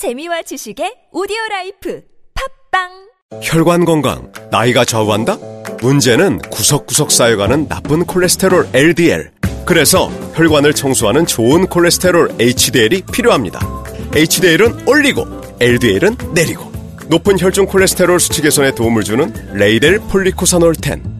[0.00, 2.00] 재미와 지식의 오디오 라이프
[2.72, 5.36] 팟빵 혈관 건강, 나이가 좌우한다?
[5.82, 9.30] 문제는 구석구석 쌓여가는 나쁜 콜레스테롤 LDL.
[9.66, 13.60] 그래서 혈관을 청소하는 좋은 콜레스테롤 HDL이 필요합니다.
[14.14, 15.26] HDL은 올리고,
[15.60, 16.72] LDL은 내리고.
[17.08, 21.19] 높은 혈중 콜레스테롤 수치 개선에 도움을 주는 레이델 폴리코사놀 10.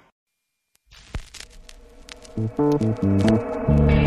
[2.33, 4.00] Thank you.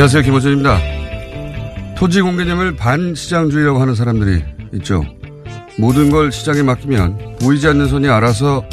[0.00, 0.22] 안녕하세요.
[0.22, 0.78] 김호준입니다.
[1.94, 4.42] 토지 공개념을 반시장주의라고 하는 사람들이
[4.76, 5.04] 있죠.
[5.78, 8.64] 모든 걸 시장에 맡기면 보이지 않는 손이 알아서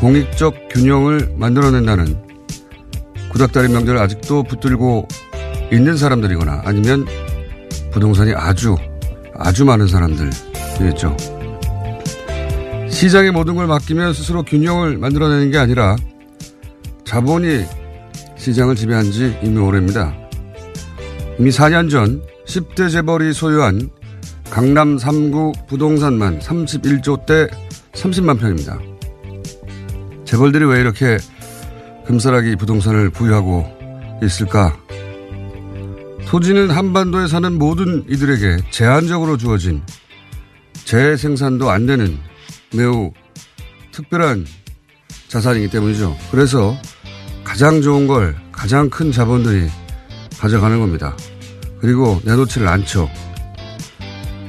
[0.00, 2.16] 공익적 균형을 만들어낸다는
[3.30, 5.06] 구닥다리 명제를 아직도 붙들고
[5.72, 7.06] 있는 사람들이거나 아니면
[7.92, 8.74] 부동산이 아주
[9.38, 11.16] 아주 많은 사람들이겠죠.
[12.90, 15.94] 시장에 모든 걸 맡기면 스스로 균형을 만들어내는 게 아니라
[17.04, 17.64] 자본이
[18.36, 20.23] 시장을 지배한 지 이미 오래입니다.
[21.38, 23.90] 이미 4년 전 10대 재벌이 소유한
[24.50, 27.48] 강남 3구 부동산만 31조 대
[27.92, 28.78] 30만 평입니다.
[30.24, 31.18] 재벌들이 왜 이렇게
[32.06, 33.66] 금사라기 부동산을 부유하고
[34.22, 34.76] 있을까?
[36.26, 39.82] 토지는 한반도에 사는 모든 이들에게 제한적으로 주어진
[40.84, 42.16] 재생산도 안 되는
[42.72, 43.12] 매우
[43.90, 44.46] 특별한
[45.28, 46.16] 자산이기 때문이죠.
[46.30, 46.76] 그래서
[47.42, 49.68] 가장 좋은 걸 가장 큰 자본들이
[50.38, 51.16] 가져가는 겁니다.
[51.80, 53.08] 그리고 내놓지를 않죠.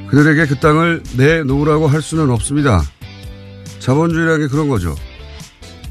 [0.08, 2.82] 그들에게 그 땅을 내놓으라고 할 수는 없습니다.
[3.80, 4.94] 자본주의라는 게 그런 거죠.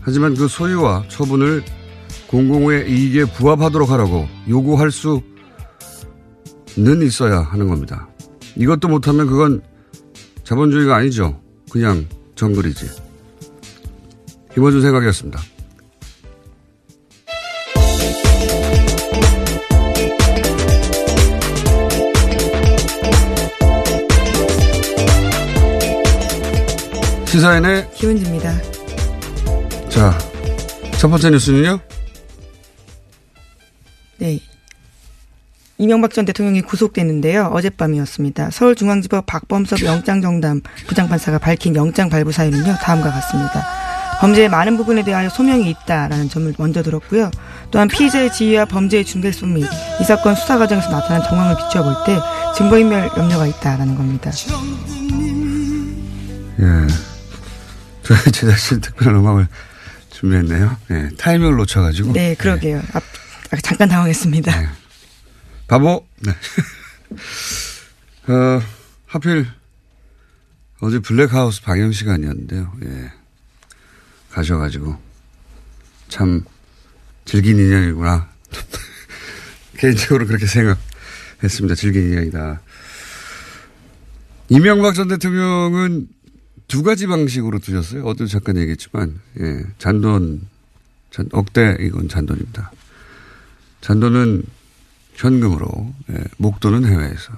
[0.02, 1.64] 하지만 그 소유와 처분을
[2.28, 5.24] 공공의 이익에 부합하도록 하라고 요구할 수는
[7.04, 8.08] 있어야 하는 겁니다.
[8.56, 9.62] 이것도 못하면 그건
[10.44, 11.42] 자본주의가 아니죠.
[11.72, 12.88] 그냥 정글이지.
[14.54, 15.40] 김원준 생각이었습니다.
[27.36, 28.50] 시사인의 김은지입니다.
[29.90, 30.18] 자,
[30.98, 31.82] 첫 번째 뉴스는요?
[34.20, 34.40] 네.
[35.78, 37.48] 이명박 전 대통령이 구속됐는데요.
[37.48, 38.52] 어젯밤이었습니다.
[38.52, 42.78] 서울중앙지법 박범섭 영장정담 부장판사가 밝힌 영장 발부 사유는요.
[42.82, 43.66] 다음과 같습니다.
[44.22, 47.32] 범죄의 많은 부분에 대하여 소명이 있다라는 점을 먼저 들었고요.
[47.70, 49.66] 또한 피의자의 지위와 범죄의 중대성 및
[50.00, 52.18] 이 사건 수사 과정에서 나타난 정황을 비춰볼 때
[52.56, 54.32] 증거인멸 염려가 있다라는 겁니다.
[56.62, 57.15] 예.
[58.06, 59.48] 저희 제작진 특별한 음악을
[60.12, 60.78] 준비했네요.
[60.92, 61.10] 예.
[61.18, 62.14] 타이밍을 놓쳐가지고.
[62.14, 62.82] 네, 그러게요.
[62.94, 63.04] 앞,
[63.52, 64.62] 아, 잠깐 당황했습니다.
[64.62, 64.70] 네.
[65.68, 66.06] 바보.
[66.22, 66.32] 네.
[68.32, 68.62] 어,
[69.08, 69.48] 하필
[70.82, 72.72] 어제 블랙하우스 방영 시간이었는데요.
[72.86, 73.12] 예.
[74.32, 74.98] 가셔가지고
[76.10, 76.44] 참
[77.26, 78.30] 즐긴 인연이구나.
[79.78, 81.76] 개인적으로 그렇게 생각했습니다.
[81.76, 82.62] 즐긴 인연이다.
[84.50, 86.08] 이명박 전 대통령은
[86.68, 88.04] 두 가지 방식으로 두셨어요.
[88.06, 90.48] 어제도 잠깐 얘기했지만, 예, 잔돈,
[91.12, 92.72] 잔, 억대, 이건 잔돈입니다.
[93.82, 94.44] 잔돈은
[95.14, 97.34] 현금으로, 예, 목돈은 해외에서.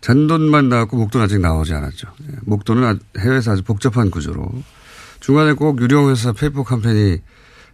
[0.00, 2.08] 잔돈만 나왔고 목돈 아직 나오지 않았죠.
[2.30, 4.50] 예, 목돈은 해외에서 아주 복잡한 구조로
[5.20, 7.18] 중간에 꼭 유령 회사 페이퍼 컴퍼니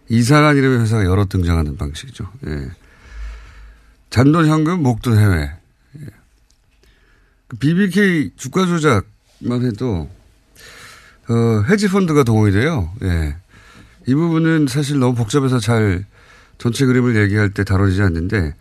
[0.09, 2.29] 이상한 이름의 회사가 여러 등장하는 방식이죠.
[2.47, 2.69] 예.
[4.09, 5.51] 잔돈 현금, 목돈 해외.
[5.99, 6.05] 예.
[7.59, 10.09] BBK 주가 조작만 해도
[11.29, 12.91] 어, 헤지펀드가 동원이 돼요.
[13.03, 13.35] 예.
[14.07, 16.05] 이 부분은 사실 너무 복잡해서 잘
[16.57, 18.55] 전체 그림을 얘기할 때 다뤄지지 않는데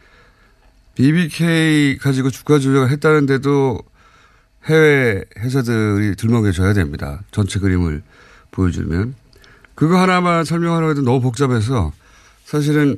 [0.96, 3.78] BBK 가지고 주가 조작을 했다는데도
[4.64, 7.22] 해외 회사들이 들먹여줘야 됩니다.
[7.30, 8.02] 전체 그림을
[8.50, 9.14] 보여주면.
[9.74, 11.92] 그거 하나만 설명하려고 해도 너무 복잡해서
[12.44, 12.96] 사실은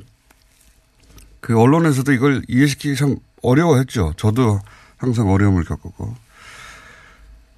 [1.41, 4.13] 그 언론에서도 이걸 이해시키기 참 어려워했죠.
[4.17, 4.59] 저도
[4.97, 6.15] 항상 어려움을 겪었고.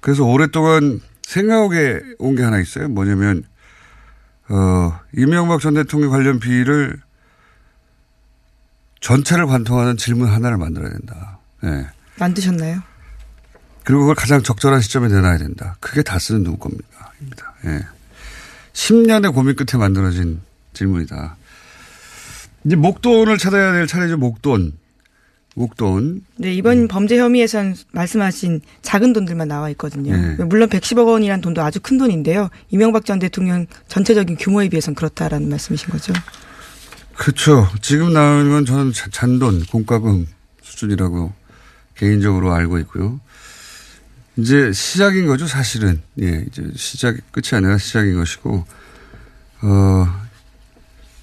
[0.00, 2.88] 그래서 오랫동안 생각에 온 게 하나 있어요.
[2.88, 3.44] 뭐냐면,
[4.48, 7.00] 어, 이명박 전 대통령 관련 비리를
[9.00, 11.38] 전체를 관통하는 질문 하나를 만들어야 된다.
[11.64, 11.68] 예.
[11.68, 11.86] 네.
[12.18, 12.82] 만드셨나요?
[13.84, 15.76] 그리고 그걸 가장 적절한 시점에 내놔야 된다.
[15.80, 17.10] 그게 다 쓰는 누구 겁니까?
[17.20, 17.52] 입니다.
[17.66, 17.84] 예.
[18.74, 20.40] 10년의 고민 끝에 만들어진
[20.72, 21.36] 질문이다.
[22.64, 24.78] 이제 목돈을 찾아야 될 차례죠, 목돈.
[25.54, 26.24] 목돈.
[26.36, 26.88] 네, 이번 음.
[26.88, 30.16] 범죄 혐의에선 말씀하신 작은 돈들만 나와 있거든요.
[30.16, 30.44] 네.
[30.44, 32.48] 물론 110억 원이라는 돈도 아주 큰 돈인데요.
[32.70, 36.12] 이명박 전 대통령 전체적인 규모에 비해서는 그렇다라는 말씀이신 거죠.
[37.14, 37.68] 그렇죠.
[37.82, 40.26] 지금 나오는 건 저는 잔돈, 공과금
[40.62, 41.32] 수준이라고
[41.96, 43.20] 개인적으로 알고 있고요.
[44.38, 46.00] 이제 시작인 거죠, 사실은.
[46.20, 48.64] 예, 이제 시작, 끝이 아니라 시작인 것이고,
[49.62, 50.20] 어,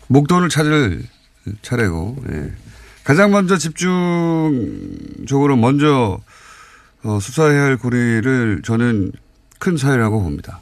[0.07, 1.03] 목돈을 찾을
[1.63, 2.51] 차례고, 예.
[3.09, 6.21] 가장 먼저 집중적으로 먼저
[7.01, 9.13] 어, 수사해야 할 고리를 저는
[9.57, 10.61] 큰 사회라고 봅니다.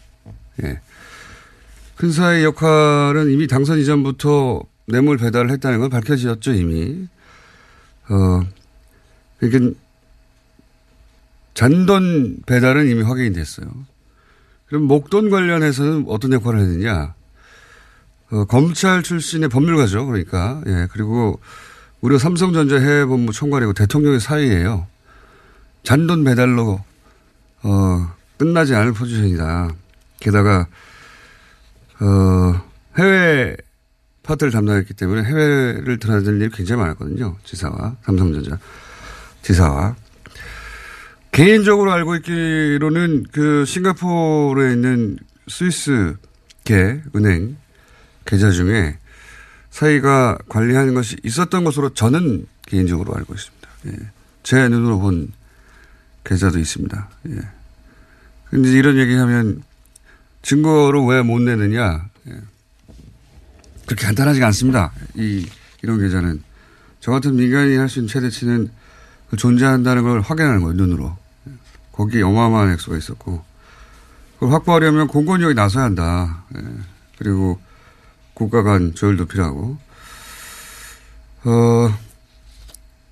[0.64, 0.80] 예.
[1.98, 7.10] 큰 사회의 역할은 이미 당선 이전부터 뇌물 배달을 했다는 건 밝혀졌죠, 이미.
[8.08, 8.48] 어,
[9.42, 9.78] 그러니까
[11.54, 13.68] 잔돈 배달은 이미 확인이 됐어요.
[14.68, 17.14] 그럼 목돈 관련해서는 어떤 역할을 했느냐.
[18.32, 20.06] 어, 검찰 출신의 법률가죠.
[20.06, 20.62] 그러니까.
[20.66, 20.88] 예.
[20.94, 21.42] 그리고
[22.02, 24.88] 우리가 삼성전자 해외본부 총괄이고 대통령의 사이에요.
[25.84, 26.84] 잔돈 배달로,
[27.64, 29.70] 어, 끝나지 않을 포지션이다.
[30.20, 30.68] 게다가,
[32.00, 32.62] 어,
[32.98, 33.56] 해외
[34.24, 37.38] 파트를 담당했기 때문에 해외를 드나들 일이 굉장히 많았거든요.
[37.44, 38.60] 지사와, 삼성전자
[39.42, 39.96] 지사와.
[41.32, 45.18] 개인적으로 알고 있기로는 그 싱가포르에 있는
[45.48, 47.58] 스위스계 은행
[48.26, 48.98] 계좌 중에
[49.78, 53.70] 사이가 관리하는 것이 있었던 것으로 저는 개인적으로 알고 있습니다.
[53.88, 53.92] 예.
[54.42, 55.32] 제 눈으로 본
[56.24, 57.10] 계좌도 있습니다.
[57.30, 57.40] 예.
[58.50, 59.62] 근데 이런 얘기하면
[60.42, 62.10] 증거를 왜못 내느냐.
[62.28, 62.42] 예.
[63.86, 64.92] 그렇게 간단하지가 않습니다.
[65.14, 65.48] 이,
[65.84, 66.42] 이런 계좌는.
[67.00, 68.72] 저 같은 민간인이 할 수 있는 최대치는
[69.30, 71.16] 그 존재한다는 걸 확인하는 거예요, 눈으로.
[71.92, 73.46] 거기에 어마어마한 액수가 있었고
[74.40, 76.46] 그걸 확보하려면 공권력이 나서야 한다.
[76.58, 76.62] 예.
[77.20, 77.60] 그리고
[78.38, 79.78] 국가 간 조율도 필요하고
[81.46, 81.90] 어,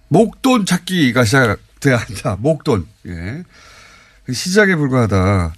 [0.10, 2.38] 목돈 찾기가 시작돼야 한다.
[2.42, 2.86] 목돈.
[3.08, 3.44] 예.
[4.32, 5.54] 시작에 불과하다.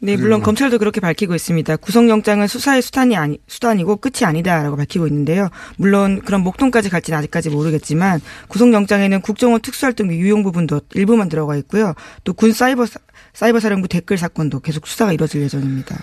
[0.00, 1.76] 네, 물론 검찰도 그렇게 밝히고 있습니다.
[1.76, 5.48] 구속영장은 수사의 수단이 아니, 수단이고 끝이 아니다라고 밝히고 있는데요.
[5.76, 11.94] 물론 그런 목돈까지 갈지는 아직까지 모르겠지만 구속영장에는 국정원 특수활동비 유용 부분도 일부만 들어가 있고요.
[12.24, 12.86] 또 군 사이버
[13.32, 15.96] 사이버 사령부 댓글 사건도 계속 수사가 이뤄질 예정입니다.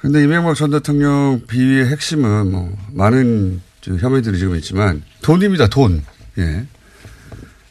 [0.00, 5.68] 그런데 이명박 전 대통령 비위의 핵심은 뭐 많은 혐의들이 지금 있지만 돈입니다.
[5.68, 6.02] 돈.
[6.38, 6.66] 예.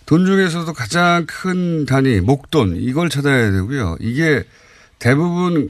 [0.06, 3.98] 돈 중에서도 가장 큰 단위 목돈 이걸 찾아야 되고요.
[4.00, 4.44] 이게
[5.00, 5.70] 대부분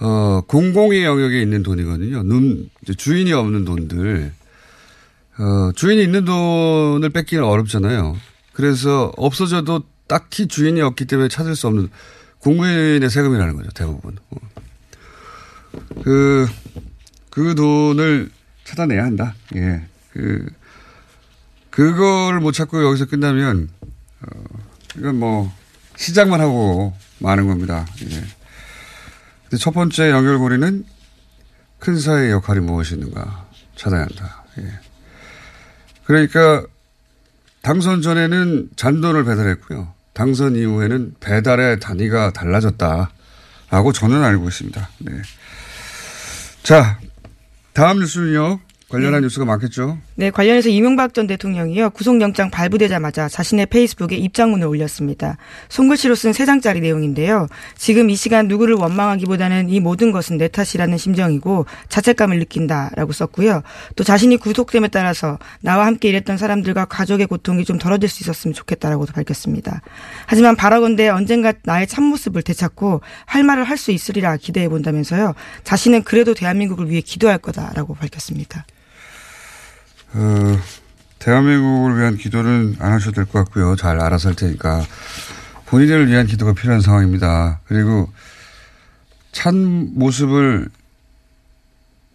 [0.00, 2.22] 어, 공공의 영역에 있는 돈이거든요.
[2.22, 4.32] 눈, 주인이 없는 돈들.
[5.38, 8.16] 어, 주인이 있는 돈을 뺏기는 어렵잖아요.
[8.54, 11.90] 그래서 없어져도 딱히 주인이 없기 때문에 찾을 수 없는
[12.38, 14.16] 국민의 세금이라는 거죠, 대부분.
[14.30, 14.59] 어.
[16.02, 16.46] 그,
[17.30, 18.30] 그 돈을
[18.64, 19.34] 찾아내야 한다.
[19.54, 19.86] 예.
[20.12, 20.46] 그,
[21.70, 23.68] 그걸 못 찾고 여기서 끝나면,
[24.22, 24.44] 어,
[24.96, 25.52] 이건 뭐,
[25.96, 27.86] 시작만 하고 마는 겁니다.
[28.10, 29.56] 예.
[29.56, 30.84] 첫 번째 연결고리는
[31.78, 34.44] 큰 사회의 역할이 무엇이 있는가 찾아야 한다.
[34.58, 34.72] 예.
[36.04, 36.64] 그러니까
[37.62, 39.92] 당선 전에는 잔돈을 배달했고요.
[40.12, 44.88] 당선 이후에는 배달의 단위가 달라졌다라고 저는 알고 있습니다.
[44.98, 45.12] 네.
[46.62, 46.98] 자,
[47.72, 48.60] 다음 뉴스는요.
[48.88, 49.26] 관련한 네.
[49.26, 49.98] 뉴스가 많겠죠.
[50.20, 55.38] 네, 관련해서 이명박 전 대통령이요 구속영장 발부되자마자 자신의 페이스북에 입장문을 올렸습니다.
[55.70, 57.46] 손글씨로 쓴세 장짜리 내용인데요.
[57.74, 63.62] 지금 이 시간 누구를 원망하기보다는 이 모든 것은 내 탓이라는 심정이고 자책감을 느낀다라고 썼고요.
[63.96, 69.14] 또 자신이 구속됨에 따라서 나와 함께 일했던 사람들과 가족의 고통이 좀 덜어질 수 있었으면 좋겠다라고도
[69.14, 69.80] 밝혔습니다.
[70.26, 75.32] 하지만 바라건대 언젠가 나의 참모습을 되찾고 할 말을 할 수 있으리라 기대해 본다면서요.
[75.64, 78.66] 자신은 그래도 대한민국을 위해 기도할 거다라고 밝혔습니다.
[80.12, 80.60] 어,
[81.18, 83.76] 대한민국을 위한 기도는 안 하셔도 될 것 같고요.
[83.76, 84.84] 잘 알아서 할 테니까.
[85.66, 87.60] 본인을 위한 기도가 필요한 상황입니다.
[87.66, 88.10] 그리고
[89.32, 90.68] 찬 모습을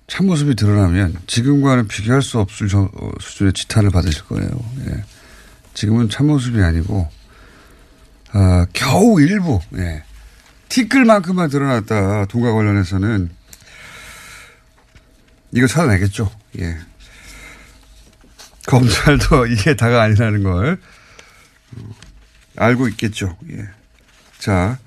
[0.07, 4.49] 참 모습이 드러나면 지금과는 비교할 수 없을 저, 어, 수준의 지탄을 받으실 거예요.
[4.89, 5.03] 예.
[5.73, 7.09] 지금은 참 모습이 아니고
[8.33, 10.03] 아, 겨우 일부 예.
[10.69, 13.29] 티끌만큼만 드러났다 동과 관련해서는
[15.53, 16.29] 이거 찾아내겠죠.
[16.59, 16.77] 예.
[18.67, 20.77] 검찰도 이게 다가 아니라는 걸
[21.77, 21.95] 어,
[22.57, 23.37] 알고 있겠죠.
[23.51, 23.67] 예.
[24.39, 24.77] 자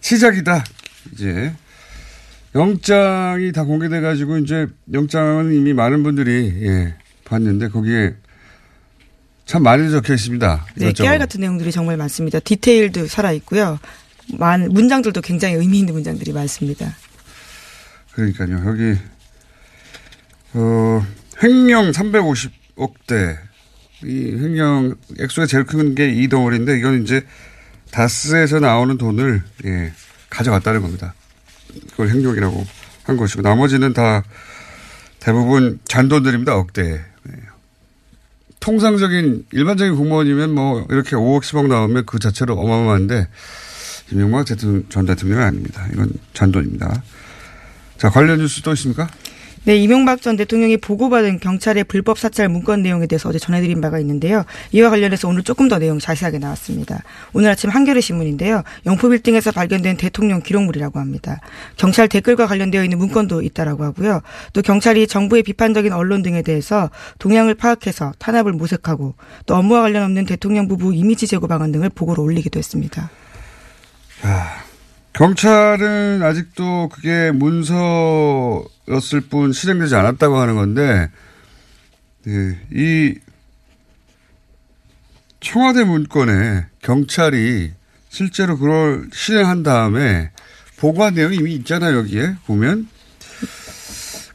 [0.00, 0.64] 시작이다.
[1.12, 1.52] 이제
[2.54, 8.14] 영장이 다 공개돼 가지고 이제 영장은 이미 많은 분들이 예, 봤는데 거기에
[9.46, 10.66] 참 많이 적혀 있습니다.
[10.76, 11.02] 네, 이것저것.
[11.04, 12.40] 깨알 같은 내용들이 정말 많습니다.
[12.40, 13.78] 디테일도 살아 있고요.
[14.38, 16.94] 많은 문장들도 굉장히 의미 있는 문장들이 많습니다.
[18.12, 18.62] 그러니까요.
[18.66, 18.98] 여기
[20.54, 21.04] 어
[21.42, 23.38] 횡령 350 억대
[24.02, 27.26] 이 횡령 액수가 제일 큰게이 덩어리인데 이건 이제
[27.90, 29.92] 다스에서 나오는 돈을 예,
[30.30, 31.14] 가져갔다는 겁니다.
[31.90, 32.66] 그걸 횡령이라고
[33.04, 34.22] 한 것이고 나머지는 다
[35.18, 36.56] 대부분 잔돈들입니다.
[36.56, 36.82] 억대.
[36.82, 37.32] 예.
[38.60, 43.28] 통상적인 일반적인 공무원이면 뭐 이렇게 5억 10억 나오면 그 자체로 어마어마한데
[44.44, 45.86] 대통령, 전 대통령은 아닙니다.
[45.92, 47.02] 이건 잔돈입니다.
[47.96, 49.08] 자 관련 뉴스 또 있습니까?
[49.64, 54.44] 네, 이명박 전 대통령이 보고받은 경찰의 불법 사찰 문건 내용에 대해서 어제 전해드린 바가 있는데요.
[54.72, 57.02] 이와 관련해서 오늘 조금 더 내용 자세하게 나왔습니다.
[57.34, 58.62] 오늘 아침 한겨레 신문인데요.
[58.86, 61.40] 영포 빌딩에서 발견된 대통령 기록물이라고 합니다.
[61.76, 64.22] 경찰 댓글과 관련되어 있는 문건도 있다라고 하고요.
[64.54, 66.88] 또 경찰이 정부의 비판적인 언론 등에 대해서
[67.18, 69.14] 동향을 파악해서 탄압을 모색하고
[69.44, 73.10] 또 업무와 관련 없는 대통령 부부 이미지 제고 방안 등을 보고로 올리기도 했습니다.
[75.20, 81.10] 경찰은 아직도 그게 문서였을 뿐 실행되지 않았다고 하는 건데,
[82.26, 83.16] 예, 이
[85.40, 87.70] 청와대 문건에 경찰이
[88.08, 90.30] 실제로 그걸 실행한 다음에
[90.78, 92.88] 보고한 내용이 이미 있잖아요, 여기에 보면.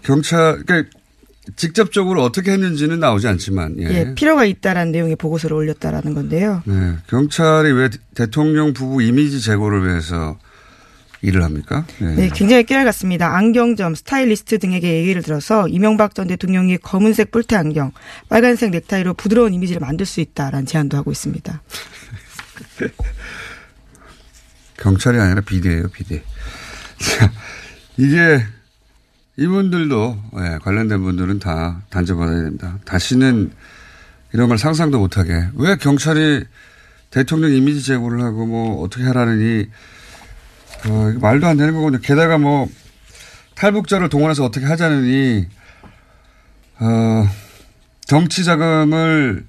[0.03, 0.95] 경찰, 그러니까
[1.55, 3.85] 직접적으로 어떻게 했는지는 나오지 않지만, 예.
[3.85, 6.61] 예, 필요가 있다라는 내용의 보고서를 올렸다라는 건데요.
[6.65, 10.37] 네, 경찰이 왜 대통령 부부 이미지 제고를 위해서
[11.25, 11.85] 일을 합니까?
[11.99, 13.35] 네, 굉장히 깨알 같습니다.
[13.35, 17.91] 안경점, 스타일리스트 등에게 얘기를 들어서 이명박 전 대통령이 검은색 뿔테 안경,
[18.29, 21.61] 빨간색 넥타이로 부드러운 이미지를 만들 수 있다라는 제안도 하고 있습니다.
[24.77, 26.21] 경찰이 아니라 비대예요, 비대.
[26.97, 27.31] 자,
[27.97, 28.45] 이게
[29.37, 32.77] 이분들도 예, 관련된 분들은 다 단죄받아야 됩니다.
[32.85, 33.51] 다시는
[34.33, 36.45] 이런 걸 상상도 못하게 왜 경찰이
[37.09, 39.67] 대통령 이미지 제고를 하고 뭐 어떻게 하라느니
[40.87, 42.01] 어, 말도 안 되는 거거든요.
[42.01, 42.69] 게다가 뭐
[43.55, 45.47] 탈북자를 동원해서 어떻게 하자느니
[46.79, 47.29] 어,
[48.05, 49.45] 정치 자금을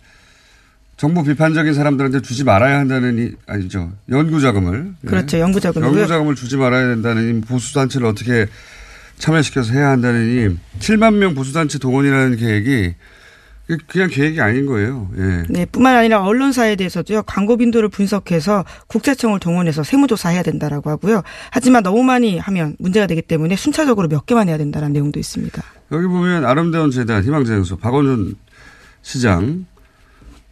[0.97, 5.07] 정부 비판적인 사람들한테 주지 말아야 한다는 이 아니죠 연구 자금을 예.
[5.09, 5.39] 그렇죠.
[5.39, 5.95] 연구 자금이고요.
[5.95, 8.47] 연구 자금을 주지 말아야 된다는 이 보수 단체를 어떻게
[9.19, 12.95] 참여시켜서 해야 한다는 이 7만 명 보수 단체 동원이라는 계획이
[13.89, 15.11] 그냥 계획이 아닌 거예요.
[15.19, 15.45] 예.
[15.49, 21.23] 네, 뿐만 아니라 언론사에 대해서도요, 광고 빈도를 분석해서 국세청을 동원해서 세무조사해야 된다라고 하고요.
[21.51, 25.63] 하지만 너무 많이 하면 문제가 되기 때문에 순차적으로 몇 개만 해야 된다는 내용도 있습니다.
[25.93, 28.37] 여기 보면 아름다운 재단 희망재생소 박원순
[29.03, 29.67] 시장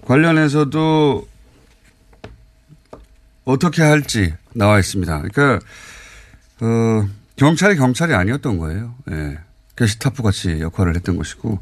[0.03, 1.27] 관련해서도
[3.45, 5.23] 어떻게 할지 나와 있습니다.
[5.23, 5.65] 그러니까
[6.61, 8.95] 어, 경찰이 경찰이 아니었던 거예요.
[9.11, 9.39] 예.
[9.77, 11.59] 게시타프 같이 역할을 했던 것이고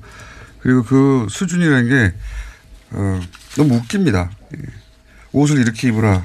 [0.63, 2.15] 그리고 그 수준이라는 게
[2.93, 3.21] 어,
[3.57, 4.31] 너무 웃깁니다.
[4.57, 4.59] 예.
[5.33, 6.25] 옷을 이렇게 입으라.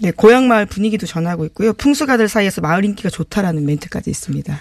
[0.00, 1.72] 네, 고향 마을 분위기도 전하고 있고요.
[1.72, 4.60] 풍수가들 사이에서 마을 인기가 좋다라는 멘트까지 있습니다.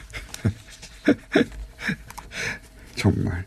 [2.96, 3.46] 정말.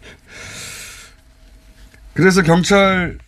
[2.15, 3.19] 그래서 경찰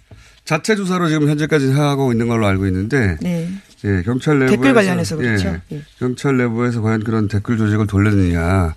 [0.44, 3.48] 자체 조사로 지금 현재까지 하고 있는 걸로 알고 있는데 네.
[3.84, 5.48] 예, 경찰 내부에서 댓글 관련해서 그렇죠.
[5.48, 5.82] 예, 예.
[5.98, 8.74] 경찰 내부에서 과연 그런 댓글 조직을 돌렸느냐,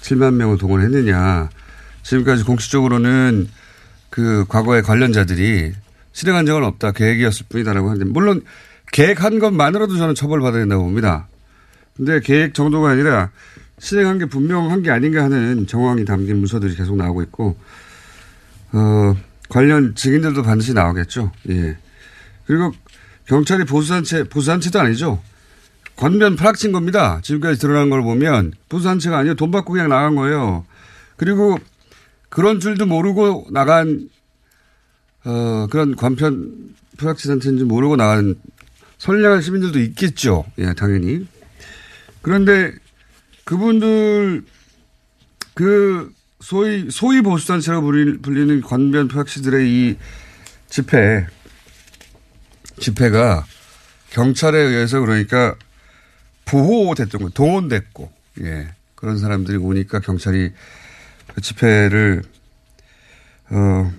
[0.00, 1.50] 7만 명을 동원했느냐,
[2.06, 3.48] 지금까지 공식적으로는
[4.10, 5.72] 그 과거의 관련자들이
[6.12, 8.42] 실행한 적은 없다, 계획이었을 뿐이다라고 하는데 물론
[8.92, 11.26] 계획한 것만으로도 저는 처벌받아야 된다고 봅니다.
[11.96, 13.30] 근데 계획 정도가 아니라
[13.78, 17.58] 실행한 게 분명한 게 아닌가 하는 정황이 담긴 문서들이 계속 나오고 있고,
[18.72, 19.16] 어,
[19.48, 21.32] 관련 증인들도 반드시 나오겠죠.
[21.50, 21.76] 예.
[22.46, 22.72] 그리고
[23.26, 25.20] 경찰이 보수단체, 보수단체도 아니죠.
[25.96, 27.20] 권변 프락친 겁니다.
[27.22, 29.34] 지금까지 드러난 걸 보면 보수단체가 아니에요.
[29.34, 30.64] 돈 받고 그냥 나간 거예요.
[31.16, 31.58] 그리고
[32.36, 34.10] 그런 줄도 모르고 나간,
[35.24, 38.34] 어, 그런 관편 프락치 단체인지 모르고 나간
[38.98, 40.44] 선량한 시민들도 있겠죠.
[40.58, 41.26] 예, 당연히.
[42.20, 42.74] 그런데
[43.44, 44.44] 그분들
[45.54, 46.12] 그
[46.42, 49.96] 소위 소위 보수단체라고 불리- 불리는 관변 프락시들의 이
[50.68, 51.26] 집회
[52.78, 53.46] 집회가
[54.10, 55.54] 경찰에 의해서 그러니까
[56.44, 58.12] 보호됐던 거 동원됐고
[58.42, 60.52] 예 그런 사람들이 오니까 경찰이
[61.36, 62.22] 그 집회를
[63.50, 63.92] 어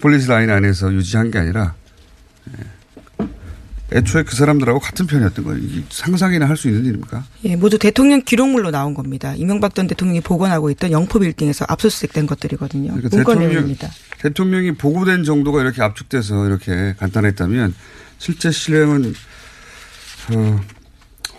[0.00, 1.74] 폴리스 라인 안에서 유지한 게 아니라
[2.50, 3.26] 예.
[3.96, 5.62] 애초에 그 사람들하고 같은 편이었던 거예요.
[5.88, 7.24] 상상이나 할 수 있는 일입니까?
[7.44, 9.34] 예, 모두 대통령 기록물로 나온 겁니다.
[9.34, 12.92] 이명박 전 대통령이 보관하고 있던 영포 빌딩에서 압수수색된 것들이거든요.
[12.94, 13.76] 그러니까 문건 대통령-.
[14.18, 17.74] 대통령이 보고된 정도가 이렇게 압축돼서 이렇게 간단했다면
[18.18, 19.14] 실제 실행은
[20.34, 20.60] 어,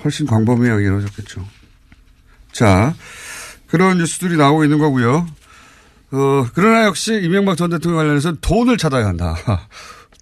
[0.04, 1.46] 훨씬 광범위하게 이루어졌겠죠.
[2.52, 2.96] 자,
[3.68, 5.28] 그런 뉴스들이 나오고 있는 거고요.
[6.12, 9.36] 어, 그러나 역시 이명박 전 대통령 관련해서 돈을 찾아야 한다.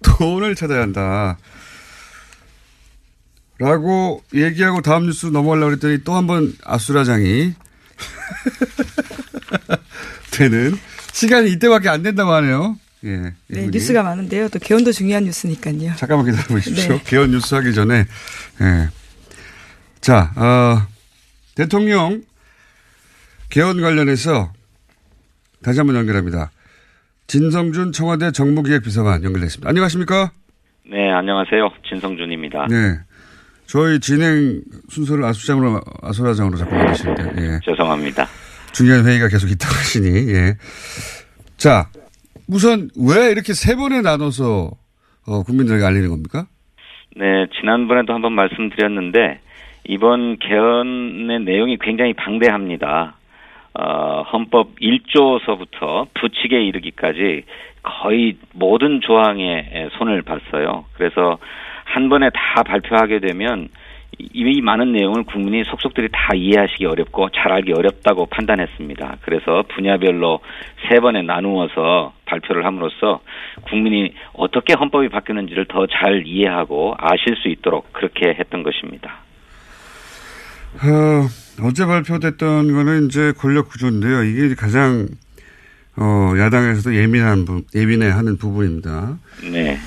[0.02, 1.36] 돈을 찾아야 한다.
[3.58, 7.54] 라고 얘기하고 다음 뉴스 넘어가려고 했더니 또 한 번 아수라장이
[10.32, 10.76] 되는
[11.12, 12.76] 시간이 이때밖에 안 된다고 하네요.
[13.04, 13.32] 예.
[13.48, 13.66] 네.
[13.68, 14.48] 뉴스가 많은데요.
[14.48, 15.94] 또 개헌도 중요한 뉴스니까요.
[15.96, 16.94] 잠깐만 기다려 보십시오.
[16.98, 17.02] 네.
[17.04, 18.06] 개헌 뉴스 하기 전에.
[18.62, 18.88] 예.
[20.00, 20.86] 자, 어,
[21.54, 22.22] 대통령
[23.54, 24.50] 개헌 관련해서
[25.62, 26.50] 다시 한번 연결합니다.
[27.28, 29.68] 진성준 청와대 정무기획비서관 연결됐습니다.
[29.68, 30.32] 안녕하십니까?
[30.90, 31.70] 네, 안녕하세요.
[31.88, 32.66] 진성준입니다.
[32.68, 32.98] 네.
[33.66, 37.60] 저희 진행 순서를 아수장으로, 아수라장으로 자꾸 만드시는데, 예.
[37.64, 38.26] 죄송합니다.
[38.72, 40.56] 중요한 회의가 계속 있다고 하시니, 예.
[41.56, 41.86] 자,
[42.48, 44.72] 우선 왜 이렇게 세 번에 나눠서
[45.28, 46.48] 어, 국민들에게 알리는 겁니까?
[47.16, 49.38] 네, 지난번에도 한번 말씀드렸는데
[49.86, 53.14] 이번 개헌의 내용이 굉장히 방대합니다.
[53.74, 57.44] 어, 헌법 1조서부터 부칙에 이르기까지
[57.82, 60.84] 거의 모든 조항에 손을 봤어요.
[60.94, 61.38] 그래서
[61.84, 63.68] 한 번에 다 발표하게 되면
[64.18, 69.16] 이, 이 많은 내용을 국민이 속속들이 다 이해하시기 어렵고 잘 알기 어렵다고 판단했습니다.
[69.22, 70.38] 그래서 분야별로
[70.88, 73.20] 세 번에 나누어서 발표를 함으로써
[73.68, 79.18] 국민이 어떻게 헌법이 바뀌는지를 더 잘 이해하고 아실 수 있도록 그렇게 했던 것입니다.
[80.76, 84.24] 어, 어제 발표됐던 거는 이제 권력 구조인데요.
[84.24, 85.08] 이게 가장
[85.96, 89.18] 어, 야당에서도 예민한 부, 예민해 하는 부분입니다.
[89.52, 89.78] 네.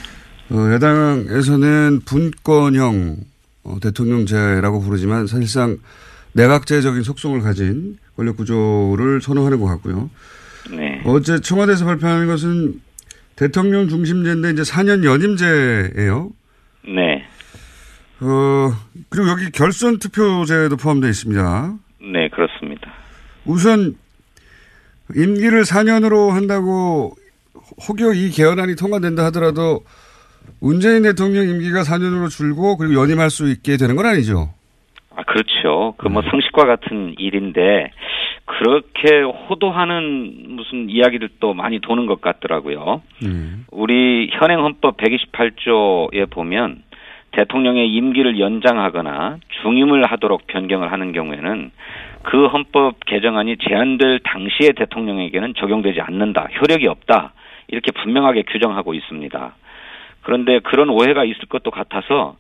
[0.50, 3.18] 어, 야당에서는 분권형
[3.64, 5.78] 어, 대통령제라고 부르지만 사실상
[6.34, 10.10] 내각제적인 속성을 가진 권력 구조를 선호하는 것 같고요.
[10.72, 11.02] 네.
[11.06, 12.82] 어제 청와대에서 발표하는 것은
[13.36, 16.32] 대통령 중심제인데 이제 4년 연임제예요.
[16.88, 17.17] 네.
[18.22, 18.72] 어,
[19.10, 21.74] 그리고 여기 결선 투표제도 포함되어 있습니다.
[22.14, 22.92] 네, 그렇습니다.
[23.46, 23.96] 우선
[25.16, 27.14] 임기를 4년으로 한다고
[27.88, 29.82] 혹여 이 개헌안이 통과된다 하더라도
[30.60, 34.50] 문재인 대통령 임기가 4년으로 줄고 그리고 연임할 수 있게 되는 건 아니죠.
[35.16, 35.94] 아, 그렇죠.
[35.98, 37.92] 그 뭐 상식과 같은 일인데
[38.46, 43.02] 그렇게 호도하는 무슨 이야기들도 많이 도는 것 같더라고요.
[43.24, 43.66] 음.
[43.72, 46.82] 우리 현행 헌법 128조에 보면
[47.38, 51.72] 대통령의 임기를 연장하거나 중임을 하도록 변경을 하는 경우에는
[52.24, 56.48] 그 헌법 개정안이 제한될 당시의 대통령에게는 적용되지 않는다.
[56.60, 57.34] 효력이 없다.
[57.68, 59.56] 이렇게 분명하게 규정하고 있습니다.
[60.24, 62.36] 그런데 그런 오해가 있을 것도 같아서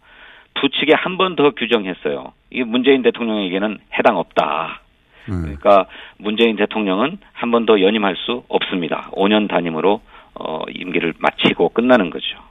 [0.55, 2.33] 부칙에 한 번 더 규정했어요.
[2.49, 4.81] 이 문재인 대통령에게는 해당 없다.
[5.27, 5.35] 네.
[5.41, 5.85] 그러니까
[6.17, 9.11] 문재인 대통령은 한 번 더 연임할 수 없습니다.
[9.11, 10.01] 5년 단임으로
[10.39, 12.46] 어 임기를 마치고 끝나는 거죠.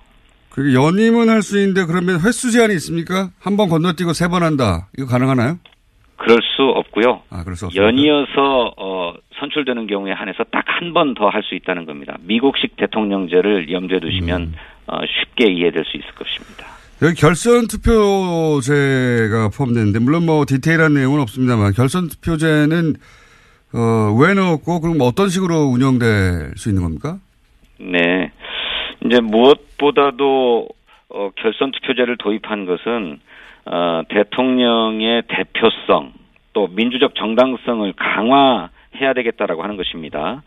[0.56, 3.30] 그 연임은 할 수 있는데 그러면 횟수 제한이 있습니까?
[3.38, 4.88] 한 번 건너뛰고 세 번 한다.
[4.98, 5.58] 이거 가능하나요?
[6.16, 7.20] 그럴 수 없고요.
[7.30, 7.68] 아, 그럴 수.
[7.74, 12.16] 연이어서 어 선출되는 경우에 한해서 딱 한 번 더 할 수 있다는 겁니다.
[12.22, 14.54] 미국식 대통령제를 염두에 두시면 음.
[14.86, 16.66] 어 쉽게 이해될 수 있을 것입니다.
[17.02, 22.94] 여기 결선 투표제가 포함되는데 물론 뭐 디테일한 내용은 없습니다만 결선 투표제는
[23.74, 27.18] 어, 왜 넣었고 그럼 어떤 식으로 운영될 수 있는 겁니까?
[27.78, 28.25] 네.
[29.06, 30.68] 이제 무엇보다도
[31.10, 33.20] 어, 결선 투표제를 도입한 것은
[33.66, 36.12] 어, 대통령의 대표성
[36.52, 40.42] 또 민주적 정당성을 강화해야 되겠다라고 하는 것입니다.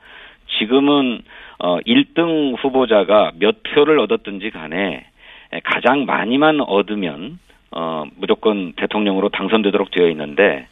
[0.57, 1.21] 지금은
[1.59, 5.05] 어, 1등 후보자가 몇 표를 얻었든지 간에
[5.63, 7.39] 가장 많이만 얻으면
[7.71, 10.67] 어, 무조건 대통령으로 당선되도록 되어 있는데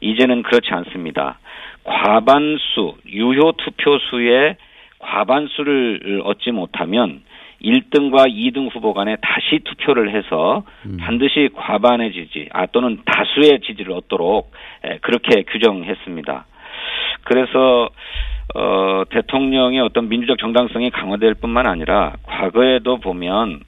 [0.00, 1.38] 이제는 그렇지 않습니다.
[1.84, 4.56] 과반수 유효 투표수의
[4.98, 7.22] 과반수를 얻지 못하면
[7.62, 10.64] 1등과 2등 후보 간에 다시 투표를 해서
[10.98, 14.52] 반드시 과반의 지지, 아 또는 다수의 지지를 얻도록
[14.84, 16.46] 에, 그렇게 규정했습니다.
[17.24, 17.90] 그래서
[18.54, 23.60] 어 대통령의 어떤 민주적 정당성이 강화될 뿐만 아니라 과거에도 보면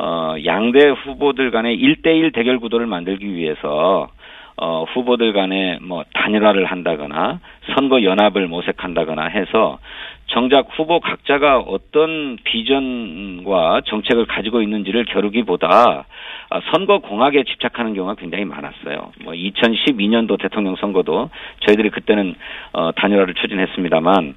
[0.00, 4.08] 어 양대 후보들 간의 1대1 대결 구도를 만들기 위해서
[4.56, 7.40] 어, 후보들 간에 뭐 단일화를 한다거나
[7.74, 9.78] 선거 연합을 모색한다거나 해서
[10.26, 16.06] 정작 후보 각자가 어떤 비전과 정책을 가지고 있는지를 겨루기보다
[16.50, 19.12] 아, 선거 공학에 집착하는 경우가 굉장히 많았어요.
[19.24, 21.30] 뭐 2012년도 대통령 선거도
[21.66, 22.34] 저희들이 그때는
[22.72, 24.34] 어, 단일화를 추진했습니다만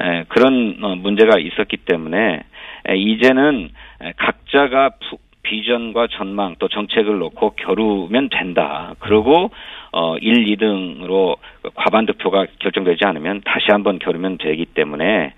[0.00, 2.42] 에, 그런 어, 문제가 있었기 때문에
[2.88, 3.70] 에, 이제는
[4.02, 8.94] 에, 각자가 푸, 비전과 전망 또 정책을 놓고 겨루면 된다.
[8.98, 9.50] 그리고
[9.92, 11.36] 어 1, 2등으로
[11.74, 15.32] 과반 득표가 결정되지 않으면 다시 한번 겨루면 되기 때문에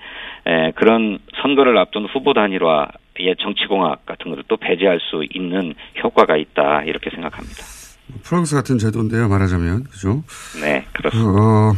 [0.46, 6.82] 에, 그런 선거를 앞둔 후보 단일화의 정치공학 같은 것을 또 배제할 수 있는 효과가 있다
[6.84, 7.62] 이렇게 생각합니다.
[8.24, 10.24] 프랑스 같은 제도인데요, 말하자면 그죠?
[10.60, 11.30] 네, 그렇습니다.
[11.30, 11.72] 어,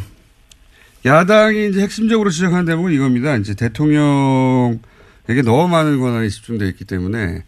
[1.05, 3.37] 야당이 이제 핵심적으로 지적하는 대목은 이겁니다.
[3.37, 7.43] 이제 대통령에게 너무 많은 권한이 집중되어 있기 때문에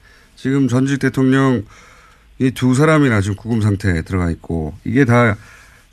[0.44, 1.64] 지금 전직 대통령
[2.38, 5.38] 이 두 사람이나 지금 구금 상태에 들어가 있고 이게 다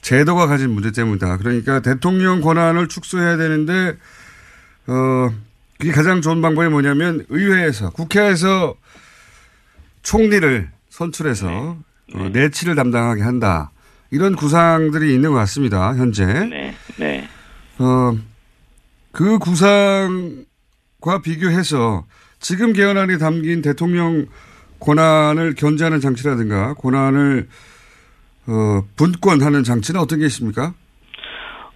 [0.01, 1.37] 제도가 가진 문제 때문이다.
[1.37, 3.95] 그러니까 대통령 권한을 축소해야 되는데
[4.87, 5.29] 어
[5.79, 8.75] 그게 가장 좋은 방법이 뭐냐면 의회에서 국회에서
[10.03, 11.77] 총리를 선출해서
[12.13, 12.19] 네.
[12.19, 13.71] 어, 내치를 담당하게 한다.
[14.09, 15.95] 이런 구상들이 있는 것 같습니다.
[15.95, 16.25] 현재.
[16.25, 16.75] 네.
[16.97, 17.29] 네.
[17.77, 18.17] 어,
[19.13, 22.05] 그 구상과 비교해서
[22.41, 24.25] 지금 개헌안에 담긴 대통령
[24.80, 27.47] 권한을 견제하는 장치라든가 권한을
[28.47, 30.73] 어, 분권하는 장치는 어떤 게 있습니까?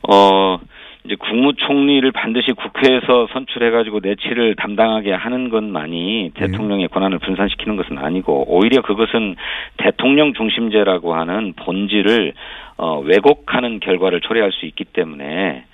[0.10, 0.58] 어,
[1.06, 8.82] 이제 국무총리를 반드시 국회에서 선출해가지고 내치를 담당하게 하는 것만이 대통령의 권한을 분산시키는 것은 아니고 오히려
[8.82, 9.36] 그것은
[9.78, 12.34] 대통령 중심제라고 하는 본질을
[12.78, 15.66] 어, 왜곡하는 결과를 초래할 수 있기 때문에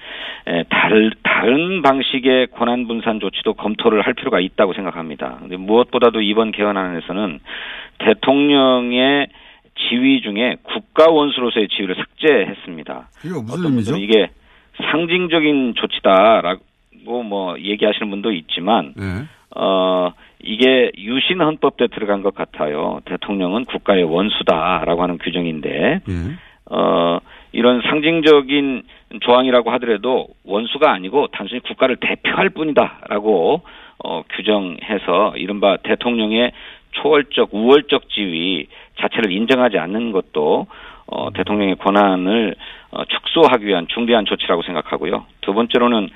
[0.48, 5.40] 에, 다른 다른 방식의 권한 분산 조치도 검토를 할 필요가 있다고 생각합니다.
[5.50, 7.40] 무엇보다도 이번 개헌안에서는
[8.00, 9.28] 대통령의
[9.90, 13.08] 지위 중에 국가 원수로서의 지위를 삭제했습니다.
[13.24, 13.98] 이게 무슨 의미죠?
[13.98, 14.30] 이게
[14.92, 19.04] 상징적인 조치다라고 뭐 얘기하시는 분도 있지만 네.
[19.56, 20.14] 어
[20.44, 23.02] 이게 유신 헌법에 들어간 것 같아요.
[23.06, 26.14] 대통령은 국가의 원수다라고 하는 규정인데 네.
[26.70, 27.20] 어
[27.52, 28.84] 이런 상징적인
[29.22, 33.62] 조항이라고 하더라도 원수가 아니고 단순히 국가를 대표할 뿐이다라고
[34.04, 36.54] 어 규정해서 이른바 대통령의
[36.92, 38.68] 초월적 우월적 지위
[39.00, 40.68] 자체를 인정하지 않는 것도
[41.08, 45.26] 어, 대통령의 권한을 어, 축소하기 위한 중대한 조치라고 생각하고요.
[45.42, 46.10] 두 번째로는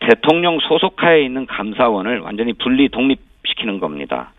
[0.00, 4.32] 대통령 소속하에 있는 감사원을 완전히 분리 독립시키는 겁니다.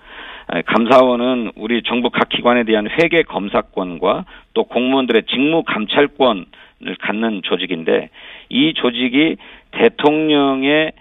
[0.65, 6.45] 감사원은 우리 정부 각 기관에 대한 회계 검사권과 또 공무원들의 직무 감찰권을
[6.99, 8.09] 갖는 조직인데
[8.49, 9.37] 이 조직이
[9.71, 10.93] 대통령의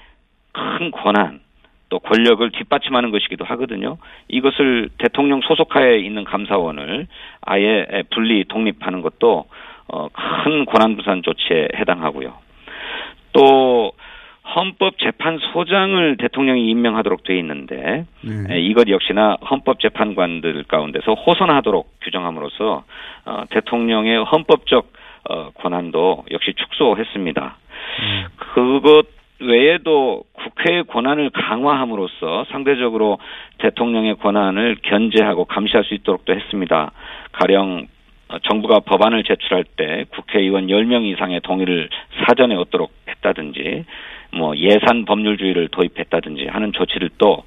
[0.52, 1.40] 큰 권한
[1.88, 3.96] 또 권력을 뒷받침하는 것이기도 하거든요.
[4.28, 7.06] 이것을 대통령 소속하에 있는 감사원을
[7.40, 9.46] 아예 분리 독립하는 것도
[9.88, 12.34] 어, 큰 권한 부산 조치에 해당하고요.
[13.32, 13.92] 또
[14.54, 18.60] 헌법재판소장을 대통령이 임명하도록 돼 있는데 네.
[18.60, 22.84] 이것 역시나 헌법재판관들 가운데서 호선하도록 규정함으로써
[23.26, 24.92] 어, 대통령의 헌법적
[25.28, 27.56] 어, 권한도 역시 축소했습니다.
[28.00, 28.24] 음.
[28.36, 29.06] 그것
[29.40, 33.18] 외에도 국회의 권한을 강화함으로써 상대적으로
[33.58, 36.90] 대통령의 권한을 견제하고 감시할 수 있도록도 했습니다.
[37.32, 37.86] 가령
[38.48, 41.88] 정부가 법안을 제출할 때 국회의원 10명 이상의 동의를
[42.26, 43.84] 사전에 얻도록 했다든지
[44.32, 47.44] 뭐 예산 법률주의를 도입했다든지 하는 조치를 또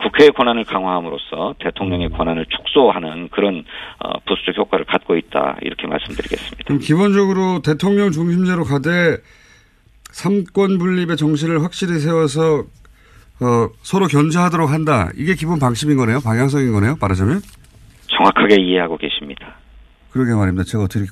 [0.00, 2.12] 국회의 권한을 강화함으로써 대통령의 음.
[2.16, 3.64] 권한을 축소하는 그런
[3.98, 6.64] 어, 부수적 효과를 갖고 있다 이렇게 말씀드리겠습니다.
[6.64, 9.18] 그럼 기본적으로 대통령 중심제로 가되
[10.12, 12.64] 삼권 분립의 정신을 확실히 세워서
[13.42, 15.10] 어, 서로 견제하도록 한다.
[15.16, 16.20] 이게 기본 방침인 거네요.
[16.24, 16.96] 방향성인 거네요.
[17.00, 17.40] 말하자면.
[18.06, 19.56] 정확하게 이해하고 계십니다.
[20.14, 20.62] 그러게 말입니다.
[20.62, 21.04] 제가 어떻게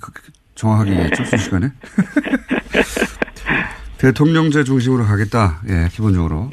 [0.55, 0.97] 정확하게 네.
[0.97, 1.25] 이해했죠?
[1.25, 1.73] 순식간에.
[3.99, 5.61] 대통령제 중심으로 가겠다.
[5.69, 6.51] 예, 기본적으로.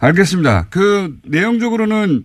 [0.00, 0.68] 알겠습니다.
[0.70, 2.24] 그 내용적으로는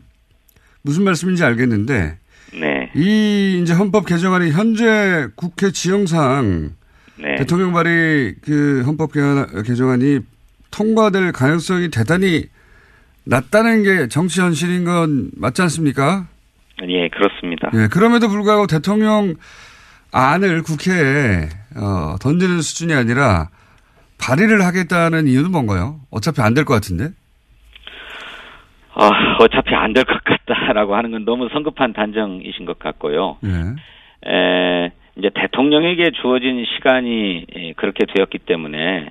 [0.83, 2.17] 무슨 말씀인지 알겠는데.
[2.53, 2.91] 네.
[2.95, 6.71] 이 이제 헌법 개정안이 현재 국회 지형상
[7.19, 7.35] 네.
[7.35, 10.21] 대통령 발의 그 헌법 개정안이
[10.71, 12.45] 통과될 가능성이 대단히
[13.25, 16.27] 낮다는 게 정치 현실인 건 맞지 않습니까?
[16.87, 17.69] 예, 그렇습니다.
[17.73, 19.33] 예, 그럼에도 불구하고 대통령
[20.13, 23.49] 안을 국회에 어, 던지는 수준이 아니라
[24.19, 25.99] 발의를 하겠다는 이유는 뭔가요?
[26.11, 27.09] 어차피 안 될 것 같은데?
[28.95, 29.09] 어,
[29.43, 33.37] 어차피 안 될 것 같다라고 하는 건 너무 성급한 단정이신 것 같고요.
[33.43, 34.29] 예.
[34.31, 39.09] 에, 이제 대통령에게 주어진 시간이 예, 그렇게 되었기 때문에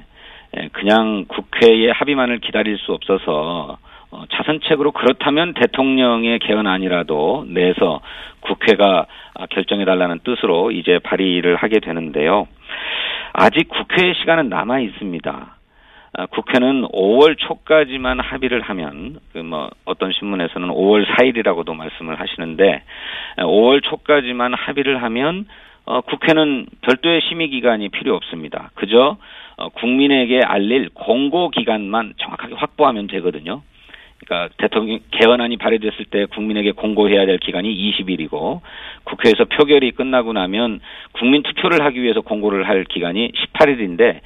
[0.57, 3.79] 예, 그냥 국회의 합의만을 기다릴 수 없어서
[4.11, 8.01] 어, 자선책으로 그렇다면 대통령의 개헌안이라도 내서
[8.41, 12.47] 국회가 아, 결정해달라는 뜻으로 이제 발의를 하게 되는데요.
[13.33, 15.57] 아직 국회의 시간은 남아 있습니다.
[16.19, 22.83] 아, 국회는 5월 초까지만 합의를 하면 그뭐 어떤 신문에서는 5월 4일이라고도 말씀을 하시는데
[23.39, 25.47] 5월 초까지만 합의를 하면
[25.85, 28.71] 어, 국회는 별도의 심의 기간이 필요 없습니다.
[28.75, 29.19] 그저
[29.57, 33.63] 어, 국민에게 알릴 공고 기간만 정확하게 확보하면 되거든요.
[34.19, 38.61] 그러니까 대통령 개헌안이 발의됐을 때 국민에게 공고해야 될 기간이 20일이고
[39.05, 40.81] 국회에서 표결이 끝나고 나면
[41.13, 44.21] 국민 투표를 하기 위해서 공고를 할 기간이 18일인데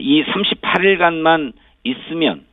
[0.00, 1.52] 이 38일간만
[1.84, 2.44] 있으면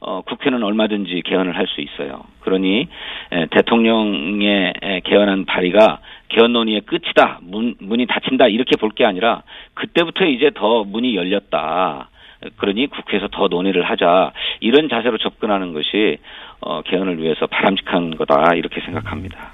[0.00, 2.22] 어, 국회는 얼마든지 개헌을 할 수 있어요.
[2.40, 2.86] 그러니
[3.32, 9.42] 에, 대통령의 에, 개헌안 발의가 개헌 논의의 끝이다, 문, 문이 닫힌다 이렇게 볼 게 아니라
[9.74, 12.10] 그때부터 이제 더 문이 열렸다.
[12.56, 16.18] 그러니 국회에서 더 논의를 하자 이런 자세로 접근하는 것이
[16.60, 19.52] 어, 개헌을 위해서 바람직한 거다 이렇게 생각합니다.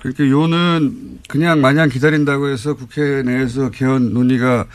[0.00, 4.66] 그러니까 요는 그냥 마냥 기다린다고 해서 국회 내에서 개헌 논의가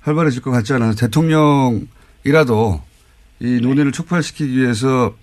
[0.00, 2.80] 활발해질 것 같지 않아서 대통령이라도
[3.40, 5.14] 이 논의를 촉발시키기 위해서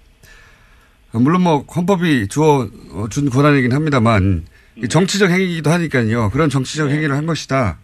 [1.12, 2.70] 물론 뭐 헌법이 주어
[3.10, 4.46] 준 권한이긴 합니다만
[4.88, 6.30] 정치적 행위이기도 하니까요.
[6.30, 6.96] 그런 정치적 네.
[6.96, 7.80] 행위를 한 것이다.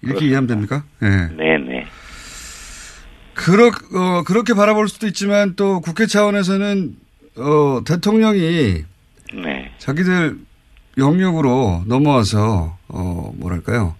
[0.00, 0.26] 이렇게 그렇습니다.
[0.26, 0.84] 이해하면 됩니까?
[1.00, 1.08] 네.
[1.08, 1.43] 네, 네.
[3.44, 6.96] 그렇, 어, 그렇게 바라볼 수도 있지만 또 국회 차원에서는
[7.36, 8.84] 어, 대통령이
[9.34, 9.70] 네.
[9.76, 10.38] 자기들
[10.96, 13.96] 영역으로 넘어와서 어, 뭐랄까요?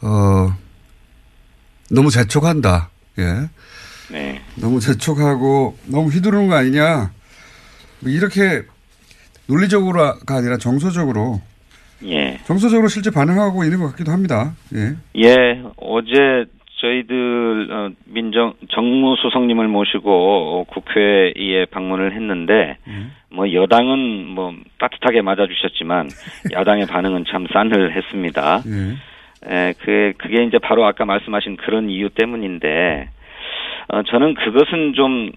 [0.00, 0.56] 어,
[1.90, 2.88] 너무 재촉한다.
[3.18, 3.50] 예.
[4.10, 4.40] 네.
[4.54, 7.12] 너무 재촉하고 너무 휘두르는 거 아니냐.
[8.00, 8.62] 뭐 이렇게
[9.46, 11.42] 논리적으로가 아니라 정서적으로.
[12.04, 12.40] 예.
[12.46, 14.54] 정서적으로 실제 반응하고 있는 것 같기도 합니다.
[14.74, 14.96] 예.
[15.16, 15.62] 예.
[15.76, 16.46] 어제
[16.78, 23.12] 저희들 어, 민정 정무수석님을 모시고 국회에 방문을 했는데 음.
[23.30, 26.08] 뭐 여당은 뭐 따뜻하게 맞아주셨지만
[26.52, 28.62] 야당의 반응은 참 싸늘했습니다.
[28.66, 29.50] 예.
[29.50, 33.08] 에, 그 그게 이제 바로 아까 말씀하신 그런 이유 때문인데
[33.88, 35.32] 어, 저는 그것은 좀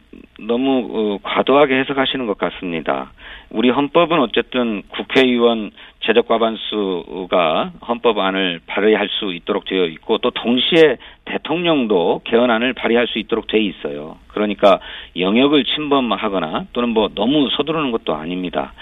[0.48, 3.12] 너무 어, 과도하게 해석하시는 것 같습니다.
[3.50, 12.22] 우리 헌법은 어쨌든 국회의원 제적 과반수가 헌법안을 발의할 수 있도록 되어 있고 또 동시에 대통령도
[12.24, 14.18] 개헌안을 발의할 수 있도록 되어 있어요.
[14.30, 14.80] 그러니까
[15.18, 18.74] 영역을 침범하거나 또는 뭐 너무 서두르는 것도 아닙니다.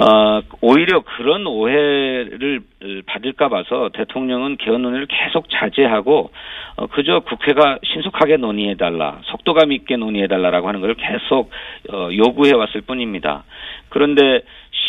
[0.00, 2.60] 어, 오히려 그런 오해를
[3.06, 6.30] 받을까 봐서 대통령은 개헌 논의를 계속 자제하고
[6.76, 11.50] 어, 그저 국회가 신속하게 논의해 달라, 속도감 있게 논의해 달라라고 하는 걸 계속
[11.92, 13.44] 어, 요구해 왔을 뿐입니다.
[13.88, 14.40] 그런데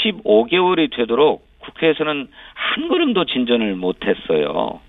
[0.04, 4.80] 15개월이 되도록 국회에서는 한 걸음도 진전을 못했어요.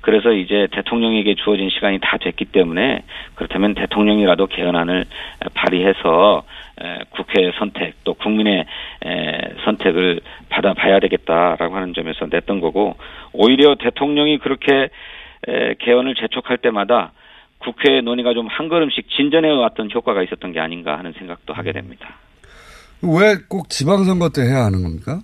[0.00, 3.02] 그래서 이제 대통령에게 주어진 시간이 다 됐기 때문에
[3.34, 5.04] 그렇다면 대통령이라도 개헌안을
[5.54, 6.44] 발의해서
[7.10, 8.64] 국회의 선택 또 국민의
[9.64, 12.96] 선택을 받아봐야 되겠다라고 하는 점에서 냈던 거고
[13.32, 14.88] 오히려 대통령이 그렇게
[15.80, 17.12] 개헌을 재촉할 때마다
[17.58, 22.16] 국회 논의가 좀 한 걸음씩 진전해 왔던 효과가 있었던 게 아닌가 하는 생각도 하게 됩니다.
[23.02, 25.20] 왜 꼭 지방선거 때 해야 하는 겁니까?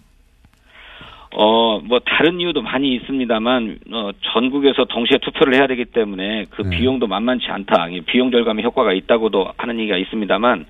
[1.36, 6.76] 어, 뭐, 다른 이유도 많이 있습니다만, 어, 전국에서 동시에 투표를 해야 되기 때문에 그 네.
[6.76, 7.88] 비용도 만만치 않다.
[8.06, 10.64] 비용 절감의 효과가 있다고도 하는 얘기가 있습니다만,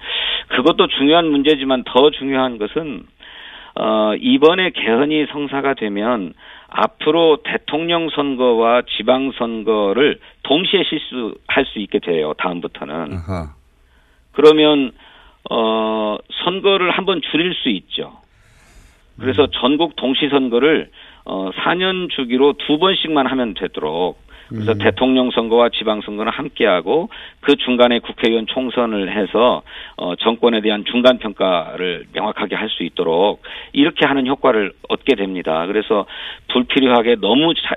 [0.48, 3.03] 그것도 중요한 문제지만 더 중요한 것은,
[3.74, 6.33] 어, 이번에 개헌이 성사가 되면
[6.77, 12.35] 앞으로 대통령 선거와 지방 선거를 동시에 실수할 수 있게 돼요.
[12.39, 13.15] 다음부터는.
[13.15, 13.55] 아하.
[14.33, 14.91] 그러면,
[15.51, 18.13] 어, 선거를 한번 줄일 수 있죠.
[19.21, 19.49] 그래서 음.
[19.53, 20.91] 전국 동시 선거를
[21.25, 24.19] 어 4년 주기로 두 번씩만 하면 되도록
[24.55, 24.79] 그래서 음.
[24.79, 27.09] 대통령 선거와 지방 선거는 함께하고
[27.40, 29.62] 그 중간에 국회의원 총선을 해서
[29.97, 35.67] 어 정권에 대한 중간 평가를 명확하게 할 수 있도록 이렇게 하는 효과를 얻게 됩니다.
[35.67, 36.07] 그래서
[36.49, 37.77] 불필요하게 너무 자,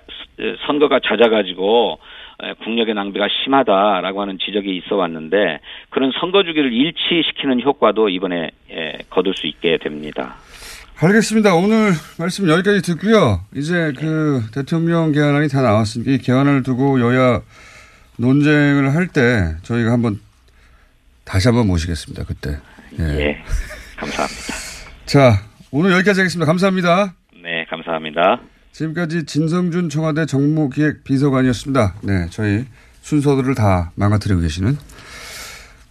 [0.66, 2.00] 선거가 잦아가지고
[2.64, 5.60] 국력의 낭비가 심하다라고 하는 지적이 있어 왔는데
[5.90, 8.52] 그런 선거 주기를 일치시키는 효과도 이번에
[9.10, 10.36] 거둘 수 있게 됩니다.
[11.00, 11.54] 알겠습니다.
[11.54, 13.44] 오늘 말씀 여기까지 듣고요.
[13.56, 17.42] 이제 그 대통령 개헌안이 다 나왔으니까 이 개헌안을 두고 여야
[18.18, 20.20] 논쟁을 할 때 저희가 한번
[21.24, 22.24] 다시 한번 모시겠습니다.
[22.24, 22.58] 그때.
[23.00, 23.04] 예.
[23.04, 23.38] 예.
[23.98, 24.42] 감사합니다.
[25.06, 26.46] 자, 오늘 여기까지 하겠습니다.
[26.48, 27.14] 감사합니다.
[27.44, 28.40] 네, 감사합니다.
[28.72, 31.96] 지금까지 진성준 청와대 정무기획 비서관이었습니다.
[32.04, 32.66] 네, 저희
[33.02, 34.78] 순서들을 다 망가뜨리고 계시는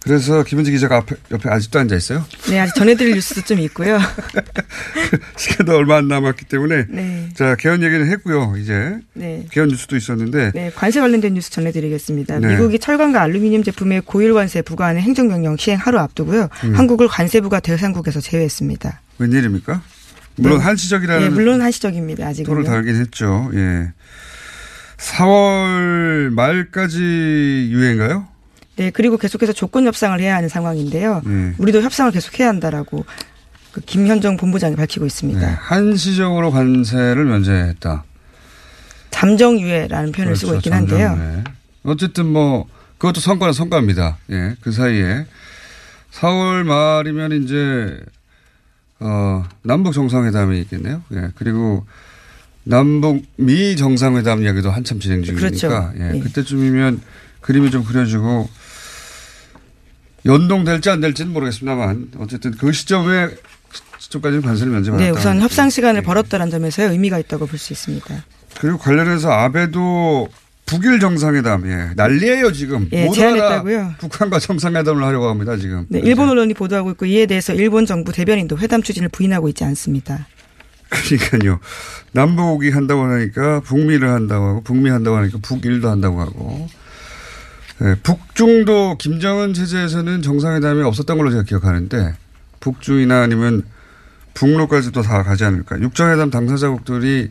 [0.07, 2.23] 그래서 김은지 기자가 앞에, 옆에 아직도 앉아 있어요?
[2.49, 3.99] 네, 아직 전해드릴 뉴스도 좀 있고요.
[5.37, 6.85] 시간도 얼마 안 남았기 때문에.
[6.89, 7.29] 네.
[7.35, 8.97] 자, 개헌 얘기는 했고요, 이제.
[9.13, 9.45] 네.
[9.51, 10.51] 개헌 뉴스도 있었는데.
[10.53, 12.39] 네, 관세 관련된 뉴스 전해드리겠습니다.
[12.39, 12.47] 네.
[12.47, 16.49] 미국이 철강과 알루미늄 제품의 고일 관세 부과하는 행정명령 시행 하루 앞두고요.
[16.63, 16.75] 음.
[16.75, 19.01] 한국을 관세부가 대상국에서 제외했습니다.
[19.19, 19.81] 웬일입니까?
[20.37, 20.63] 물론 네.
[20.63, 21.23] 한시적이라는.
[21.23, 22.45] 네, 물론 한시적입니다, 아직은.
[22.45, 23.91] 도를 달긴 했죠, 예.
[24.97, 28.27] 4월 말까지 유예인가요?
[28.77, 31.21] 네, 그리고 계속해서 조건 협상을 해야 하는 상황인데요.
[31.25, 31.53] 네.
[31.57, 33.05] 우리도 협상을 계속해야 한다라고
[33.71, 35.39] 그 김현정 본부장이 밝히고 있습니다.
[35.39, 35.53] 네.
[35.59, 38.03] 한시적으로 관세를 면제했다.
[39.09, 41.09] 잠정유예라는 표현을 쓰고 있긴 한데요.
[41.09, 41.31] 잠정유예.
[41.31, 41.57] 그렇죠.
[41.83, 42.67] 어쨌든 뭐
[42.99, 44.17] 그것도 성과는 성과입니다.
[44.31, 45.25] 예, 그 사이에
[46.11, 47.99] 4월 말이면 이제
[48.99, 51.01] 어 남북 정상회담이 있겠네요.
[51.13, 51.85] 예, 그리고
[52.63, 55.93] 남북 미 정상회담 이야기도 한참 진행 중이니까 그렇죠.
[55.99, 56.19] 예, 예.
[56.19, 57.01] 그때쯤이면
[57.41, 58.49] 그림이 좀 그려지고
[60.27, 63.29] 연동될지 안 될지는 모르겠습니다만 어쨌든 그 시점에
[63.99, 65.03] 시점까지는 관세를 면제받았다.
[65.03, 68.23] 네, 우선 협상 시간을 벌었다는 점에서요 의미가 있다고 볼 수 있습니다.
[68.59, 70.29] 그리고 관련해서 아베도
[70.65, 71.93] 북일 정상회담, 예.
[71.95, 72.89] 난리예요 지금.
[72.91, 73.95] 예, 제안했다고요?
[73.99, 75.85] 북한과 정상회담을 하려고 합니다, 지금.
[75.87, 80.27] 네, 일본 언론이 보도하고 있고 이에 대해서 일본 정부 대변인도 회담 추진을 부인하고 있지 않습니다.
[80.89, 81.59] 그러니까요.
[82.11, 86.67] 남북이 한다고 하니까 북미를 한다고 하고, 북미 한다고 하니까 북일도 한다고 하고.
[87.81, 92.15] 예, 북중도 김정은 체제에서는 정상회담이 없었던 걸로 제가 기억하는데,
[92.59, 93.63] 북중이나 아니면
[94.33, 95.79] 북로까지도 다 가지 않을까.
[95.79, 97.29] 육정회담 당사자국들이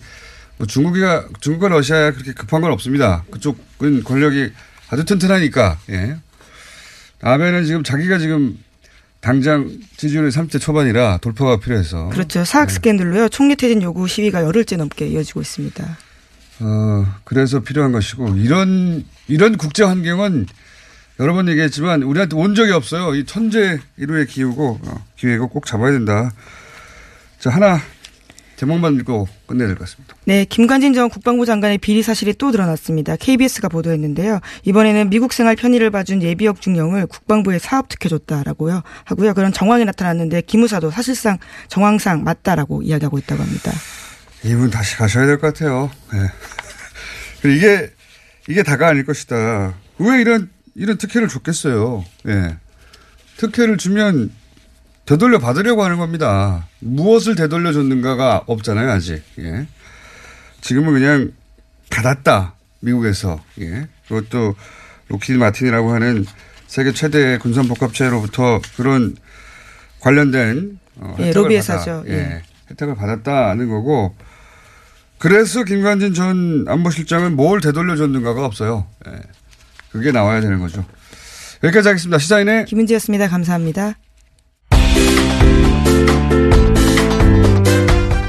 [0.58, 3.24] 뭐 중국이가, 중국과 러시아야 그렇게 급한 건 없습니다.
[3.30, 4.52] 그쪽은 권력이
[4.90, 6.16] 아주 튼튼하니까, 예.
[7.22, 8.58] 아베는 지금 자기가 지금
[9.20, 12.10] 당장 지지율이 30대 초반이라 돌파가 필요해서.
[12.10, 12.44] 그렇죠.
[12.44, 15.98] 사학 스캔들로요 총리 퇴진 요구 시위가 열흘째 넘게 이어지고 있습니다.
[16.60, 20.46] 어, 그래서 필요한 것이고, 이런, 이런 국제 환경은
[21.20, 23.14] 여러 번 얘기했지만 우리한테 온 적이 없어요.
[23.14, 26.32] 이 천재 일루의 기후고, 어, 기회고 꼭 잡아야 된다.
[27.38, 27.78] 자, 하나,
[28.56, 30.14] 제목만 읽고 끝내야 될 것 같습니다.
[30.24, 33.16] 네, 김관진 전 국방부 장관의 비리 사실이 또 드러났습니다.
[33.16, 34.40] KBS가 보도했는데요.
[34.64, 38.82] 이번에는 미국 생활 편의를 봐준 예비역 중령을 국방부에 사업 특혜줬다라고요.
[39.04, 39.34] 하고요.
[39.34, 41.36] 그런 정황이 나타났는데 기무사도 사실상
[41.68, 43.72] 정황상 맞다라고 이야기하고 있다고 합니다.
[44.46, 45.90] 이분 다시 가셔야 될 것 같아요.
[46.14, 46.18] 예.
[47.42, 47.90] 그리고 이게,
[48.48, 49.74] 이게 다가 아닐 것이다.
[49.98, 52.04] 왜 이런, 이런 특혜를 줬겠어요.
[52.28, 52.56] 예.
[53.38, 54.32] 특혜를 주면
[55.04, 56.66] 되돌려 받으려고 하는 겁니다.
[56.80, 59.22] 무엇을 되돌려 줬는가가 없잖아요, 아직.
[59.38, 59.66] 예.
[60.60, 61.32] 지금은 그냥
[61.90, 62.54] 받았다.
[62.80, 63.42] 미국에서.
[63.60, 63.88] 예.
[64.08, 64.54] 그것도
[65.08, 66.24] 로키드 마틴이라고 하는
[66.66, 69.16] 세계 최대 군산복합체로부터 그런
[70.00, 71.56] 관련된 어, 예, 혜택을 로비.
[71.56, 72.04] 회사죠.
[72.08, 72.12] 예.
[72.12, 72.42] 예.
[72.70, 74.16] 혜택을 받았다는 거고
[75.18, 78.86] 그래서 김관진 전 안보실장은 뭘 되돌려줬는가가 없어요.
[79.08, 79.12] 예.
[79.90, 80.84] 그게 나와야 되는 거죠.
[81.64, 82.18] 여기까지 하겠습니다.
[82.18, 83.28] 시사인의 김은지였습니다.
[83.28, 83.94] 감사합니다.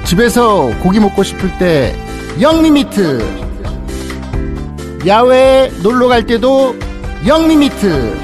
[0.06, 1.94] 집에서 고기 먹고 싶을 때
[2.40, 3.20] 영리미트
[5.06, 6.78] 야외에 놀러 갈 때도
[7.26, 8.18] 영리미트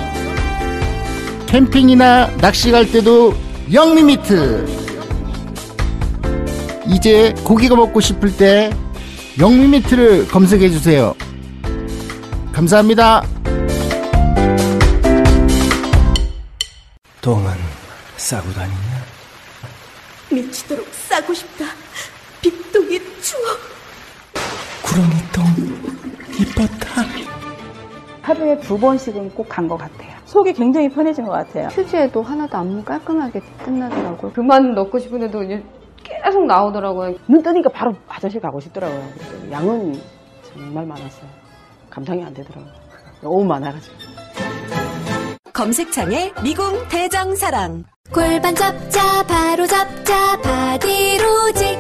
[1.48, 3.36] 캠핑이나 낚시 갈 때도
[3.72, 4.83] 영리미트
[6.88, 8.70] 이제 고기가 먹고 싶을 때
[9.40, 11.14] 영리미트를 검색해 주세요
[12.52, 13.24] 감사합니다
[17.22, 17.52] 똥은
[18.18, 18.78] 싸고 다니냐?
[20.30, 21.66] 미치도록 싸고 싶다.
[22.42, 23.60] 빅동의 추억.
[24.84, 25.46] 구렁이 똥
[26.38, 27.04] 이뻤다.
[28.22, 30.12] 하루에 두 번씩은 꼭 간 것 같아요.
[30.26, 31.68] 속이 굉장히 편해진 것 같아요.
[31.70, 34.34] 휴지에도 하나도 안 깔끔하게 끝나더라고요.
[34.34, 35.64] 그만 넣고 싶은데도 이제
[36.24, 37.16] 계속 나오더라고요.
[37.28, 39.08] 눈 뜨니까 바로 화장실 가고 싶더라고요.
[39.52, 40.02] 양은
[40.54, 41.30] 정말 많았어요.
[41.90, 42.72] 감당이 안 되더라고요.
[43.22, 43.96] 너무 많아가지고.
[45.54, 51.78] 검색창에 미궁 대장사랑 골반 잡자 바로 잡자 바디로직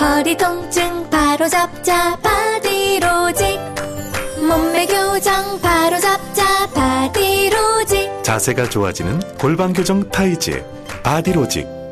[0.00, 3.58] 허리 통증 바로 잡자 바디로직
[4.48, 10.64] 몸매 교정 바로 잡자 바디로직 자세가 좋아지는 골반 교정 타이즈
[11.02, 11.66] 바디로직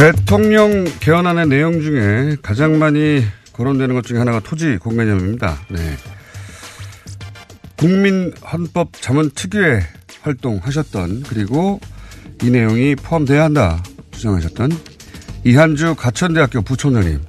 [0.00, 3.22] 대통령 개헌안의 내용 중에 가장 많이
[3.52, 5.58] 거론되는 것 중에 하나가 토지 공개념입니다.
[5.68, 5.78] 네.
[7.76, 9.80] 국민 헌법 자문특위에
[10.22, 11.80] 활동하셨던 그리고
[12.42, 13.82] 이 내용이 포함돼야 한다
[14.12, 14.70] 주장하셨던
[15.44, 17.20] 이한주 가천대학교 부총장님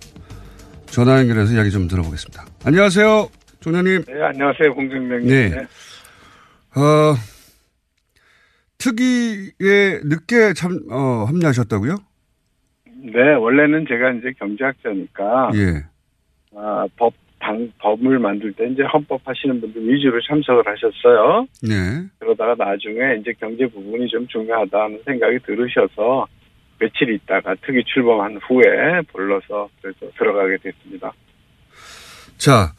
[0.86, 2.46] 전화 연결해서 이야기 좀 들어보겠습니다.
[2.64, 4.06] 안녕하세요, 총장님.
[4.08, 5.30] 네, 안녕하세요, 공정명님.
[5.30, 5.58] 네.
[6.80, 7.16] 어,
[8.78, 12.11] 특위에 늦게 참, 어, 합류하셨다고요?
[13.04, 15.86] 네, 원래는 제가 이제 경제학자니까, 예.
[16.56, 21.48] 아, 법, 당, 법을 만들 때 이제 헌법 하시는 분들 위주로 참석을 하셨어요.
[21.64, 22.08] 네.
[22.20, 26.28] 그러다가 나중에 이제 경제 부분이 좀 중요하다는 생각이 들으셔서
[26.80, 31.12] 며칠 있다가 특위 출범한 후에 불러서 그래서 들어가게 됐습니다.
[32.38, 32.74] 자,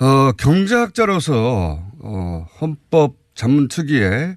[0.00, 4.36] 어, 경제학자로서, 어, 헌법 자문특위에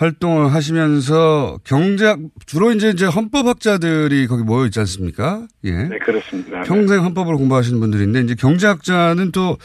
[0.00, 5.46] 활동을 하시면서 경제학, 주로 이제, 이제 헌법학자들이 거기 모여 있지 않습니까?
[5.64, 5.72] 예.
[5.72, 6.62] 네, 그렇습니다.
[6.62, 9.58] 평생 헌법을 공부하시는 분들인데, 이제 경제학자는 또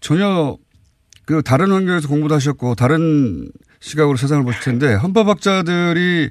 [0.00, 0.56] 전혀
[1.26, 3.48] 그 다른 환경에서 공부도 하셨고, 다른
[3.78, 6.30] 시각으로 세상을 보실 텐데, 헌법학자들이,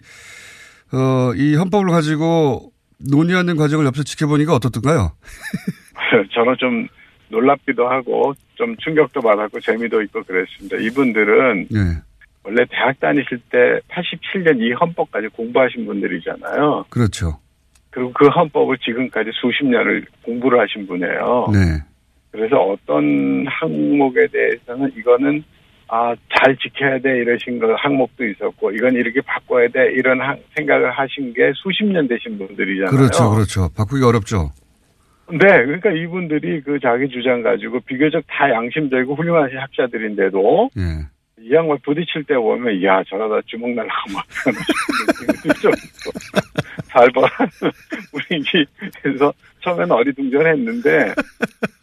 [0.92, 5.14] 어, 이 헌법을 가지고 논의하는 과정을 옆에서 지켜보니까 어떻던가요?
[6.36, 6.88] 저는 좀
[7.30, 10.78] 놀랍기도 하고 좀 충격도 받았고 재미도 있고 그랬습니다.
[10.78, 11.80] 이분들은 네.
[12.48, 13.58] 원래 대학 다니실 때
[13.92, 16.86] 87년 이 헌법까지 공부하신 분들이잖아요.
[16.90, 17.38] 그렇죠.
[17.90, 21.48] 그리고 그 헌법을 지금까지 수십 년을 공부를 하신 분이에요.
[21.52, 21.84] 네.
[22.32, 25.44] 그래서 어떤 항목에 대해서는 이거는
[25.90, 30.92] 아, 잘 지켜야 돼 이러신 거 항목도 있었고 이건 이렇게 바꿔야 돼 이런 하- 생각을
[30.92, 32.92] 하신 게 수십 년 되신 분들이잖아요.
[32.92, 33.70] 그렇죠, 그렇죠.
[33.76, 34.52] 바꾸기 어렵죠.
[35.30, 41.08] 네, 그러니까 이분들이 그 자기 주장 가지고 비교적 다 양심적이고 훌륭하신 학자들인데도 예.
[41.48, 44.26] 이 양말 부딪힐 때 보면 야 저러다 주먹 날라고 막
[46.90, 47.50] 살벌한
[48.12, 49.34] 분위기에서
[49.64, 51.14] 처음에는 어리둥절했는데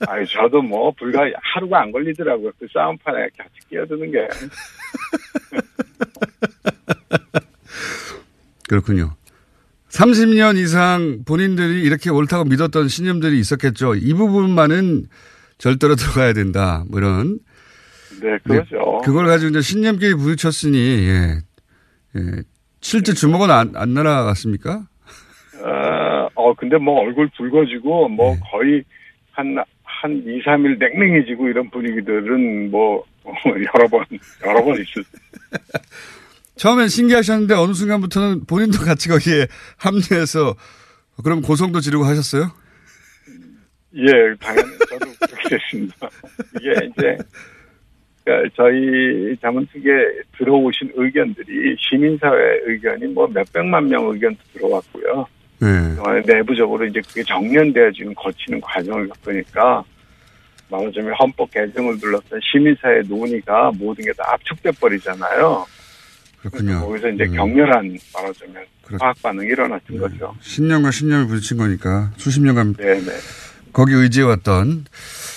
[0.07, 4.29] 아니 저도 뭐 불과 하루가 안 걸리더라고요 그 싸움판에 같이 끼어드는 게
[8.69, 9.15] 그렇군요.
[9.91, 13.95] 30년 이상 본인들이 이렇게 옳다고 믿었던 신념들이 있었겠죠.
[13.95, 15.07] 이 부분만은
[15.59, 16.85] 절대로 들어가야 된다.
[16.89, 17.39] 뭐 이런.
[18.25, 19.03] 네, 그렇죠.
[19.05, 21.39] 그걸 가지고 이제 신념끼리 부딪혔으니, 예.
[22.17, 22.21] 예.
[22.81, 24.87] 실제 주먹은 안, 안 날아갔습니까?
[25.63, 28.41] 어, 어, 근데 뭐 얼굴 붉어지고 뭐 네.
[28.51, 28.85] 거의
[29.33, 33.05] 한, 한 2, 3일 냉랭해지고 이런 분위기들은 뭐
[33.45, 34.05] 여러 번,
[34.47, 35.05] 여러 번 있었어요.
[36.57, 40.55] 처음엔 신기하셨는데 어느 순간부터는 본인도 같이 거기에 합류해서
[41.23, 42.51] 그럼 고성도 지르고 하셨어요?
[43.97, 46.09] 예, 당연히 저도 그렇게 됐습니다.
[46.59, 47.17] 이게 이제
[48.25, 55.27] 그러니까 저희 자문특위에 들어오신 의견들이 시민사회 의견이 뭐 몇백만 명 의견도 들어왔고요.
[55.61, 56.23] 네.
[56.27, 59.85] 내부적으로 이제 그게 정년되어 지금 거치는 과정을 겪으니까
[60.71, 65.67] 말하자면 헌법 개정을 둘러싼 시민사회 논의가 모든 게 다 압축돼 버리잖아요.
[66.41, 66.81] 그렇군요.
[66.81, 67.35] 거기서 이제 음.
[67.37, 68.65] 격렬한 말하자면
[69.01, 70.35] 화학 반응이 일어났던 거죠.
[70.41, 73.01] 신념과 신념을 부딪힌 거니까 수십 년간 네네.
[73.73, 74.85] 거기 의지해왔던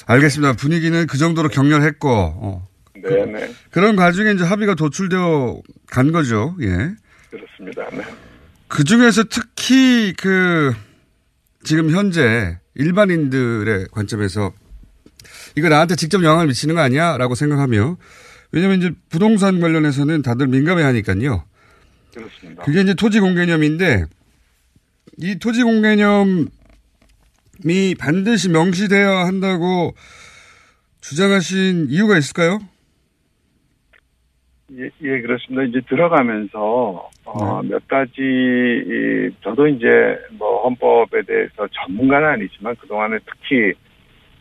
[0.07, 0.53] 알겠습니다.
[0.53, 2.67] 분위기는 그 정도로 격렬했고 어.
[3.09, 3.53] 네 네.
[3.71, 6.55] 그런 과정에 이제 합의가 도출되어 간 거죠.
[6.61, 6.91] 예.
[7.29, 7.89] 그렇습니다.
[7.91, 8.03] 네.
[8.67, 10.73] 그 중에서 특히 그
[11.63, 14.53] 지금 현재 일반인들의 관점에서
[15.55, 17.17] 이거 나한테 직접 영향을 미치는 거 아니야?
[17.17, 17.97] 라고 생각하며
[18.51, 21.43] 왜냐면 이제 부동산 관련해서는 다들 민감해 하니까요.
[22.13, 22.63] 그렇습니다.
[22.63, 24.05] 그게 이제 토지 공개념인데
[25.17, 26.47] 이 토지 공개념이
[27.97, 29.95] 반드시 명시되어야 한다고
[31.01, 32.59] 주장하신 이유가 있을까요?
[34.73, 35.63] 예, 예, 그렇습니다.
[35.63, 37.69] 이제 들어가면서, 어, 네.
[37.69, 39.87] 몇 가지, 이, 저도 이제
[40.37, 43.71] 뭐 헌법에 대해서 전문가는 아니지만 그동안에 특히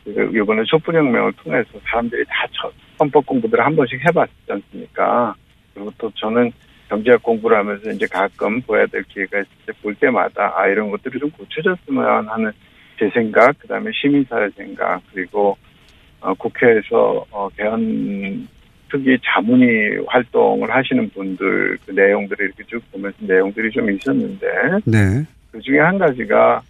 [0.03, 5.33] 그 이번에 촛불혁명을 통해서 사람들이 다 첫- 헌법 공부들을 한 번씩 해봤지 않습니까?
[5.73, 6.51] 그리고 또 저는
[6.89, 11.19] 경제학 공부를 하면서 이제 가끔 봐야 될 기회가 있을 때 볼 때마다 아, 이런 것들이
[11.19, 12.51] 좀 고쳐졌으면 하는
[12.99, 15.57] 제 생각, 그 다음에 시민사회 생각, 그리고
[16.19, 18.47] 어, 국회에서 어, 개헌
[18.89, 24.47] 특히 자문위 활동을 하시는 분들 그 내용들을 이렇게 쭉 보면서 내용들이 좀 있었는데
[24.85, 25.25] 네.
[25.51, 26.61] 그 중에 한 가지가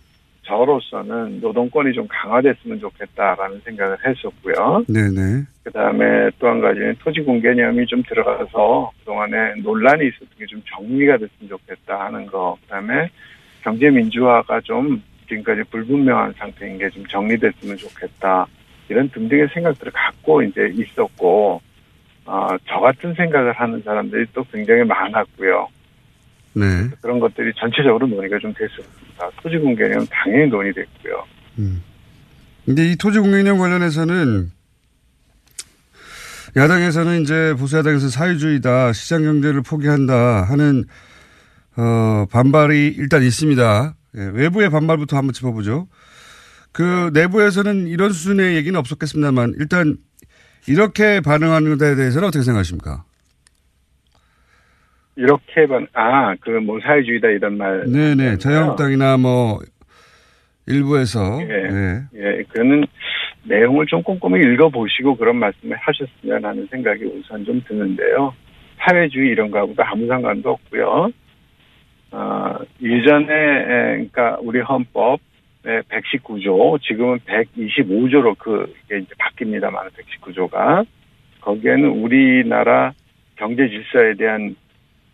[0.43, 4.86] 저로서는 노동권이 좀 강화됐으면 좋겠다라는 생각을 했었고요.
[4.88, 5.43] 네네.
[5.63, 10.61] 그 다음에 또 한 가지는 토지 공 개념이 좀 들어가서 그동안에 논란이 있었던 게 좀
[10.65, 12.57] 정리가 됐으면 좋겠다 하는 거.
[12.61, 13.09] 그 다음에
[13.61, 18.47] 경제 민주화가 좀 지금까지 불분명한 상태인 게 좀 정리됐으면 좋겠다.
[18.88, 21.61] 이런 등등의 생각들을 갖고 이제 있었고,
[22.28, 25.69] 어, 저 같은 생각을 하는 사람들이 또 굉장히 많았고요.
[26.53, 26.65] 네.
[27.01, 29.30] 그런 것들이 전체적으로 논의가 좀 됐습니다.
[29.41, 31.23] 토지 공개념 당연히 논의됐고요.
[32.65, 34.51] 근데 이 토지 공개념 관련해서는
[36.57, 40.84] 야당에서는 이제 보수야당에서 사회주의다, 시장 경제를 포기한다 하는
[41.78, 43.95] 어, 반발이 일단 있습니다.
[44.17, 45.88] 예, 외부의 반발부터 한번 짚어보죠.
[46.71, 49.97] 그 내부에서는 이런 수준의 얘기는 없었겠습니다만 일단
[50.67, 53.03] 이렇게 반응하는 데 대해서는 어떻게 생각하십니까?
[55.15, 57.85] 이렇게 반, 아, 그 뭐 사회주의다 이런 말.
[57.91, 58.37] 네네.
[58.37, 59.59] 자유한국당이나 뭐
[60.67, 62.83] 일부에서 예, 예, 그는
[63.45, 68.33] 내용을 좀 꼼꼼히 읽어보시고 그런 말씀을 하셨으면 하는 생각이 우선 좀 드는데요.
[68.79, 71.09] 사회주의 이런 거하고도 아무 상관도 없고요.
[72.11, 75.19] 어, 예전에, 에, 그러니까 우리 헌법
[75.68, 80.86] 의 119조, 지금은 125조로 그, 이게 이제 바뀝니다만, 119조가.
[81.41, 82.93] 거기에는 우리나라
[83.36, 84.55] 경제 질서에 대한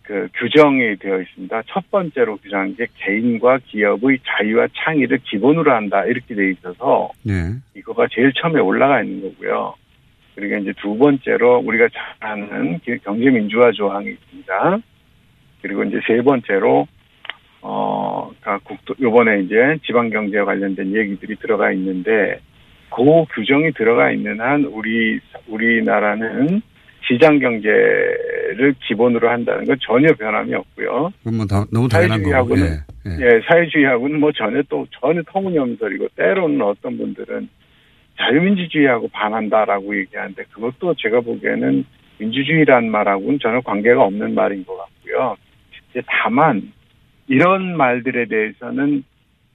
[0.04, 1.64] 그 규정이 되어 있습니다.
[1.68, 6.06] 첫 번째로 규정한 게 개인과 기업의 자유와 창의를 기본으로 한다.
[6.06, 7.54] 이렇게 되어 있어서 네.
[7.76, 9.76] 이거가 제일 처음에 올라가 있는 거고요.
[10.36, 14.78] 그리고 이제 두 번째로 우리가 잘 아는 경제민주화 조항이 있습니다.
[15.62, 16.88] 그리고 이제 세 번째로
[17.66, 19.56] 어, 그러니까 국도, 요번에 이제
[19.86, 22.40] 지방경제와 관련된 얘기들이 들어가 있는데,
[22.94, 23.04] 그
[23.34, 26.62] 규정이 들어가 있는 한, 우리, 우리나라는
[27.08, 31.12] 시장 경제를 기본으로 한다는 건 전혀 변함이 없고요.
[31.20, 32.56] 그건 뭐 다, 너무 당연한 거고.
[32.56, 33.10] 사회주의하고는, 예.
[33.10, 33.26] 예.
[33.26, 37.48] 예, 사회주의하고는 뭐 전혀 또, 전혀 터무니없는 소리고, 때로는 어떤 분들은
[38.20, 41.86] 자유민주주의하고 반한다라고 얘기하는데, 그것도 제가 보기에는
[42.18, 45.38] 민주주의란 말하고는 전혀 관계가 없는 말인 것 같고요.
[45.92, 46.62] 이제 다만,
[47.28, 49.04] 이런 말들에 대해서는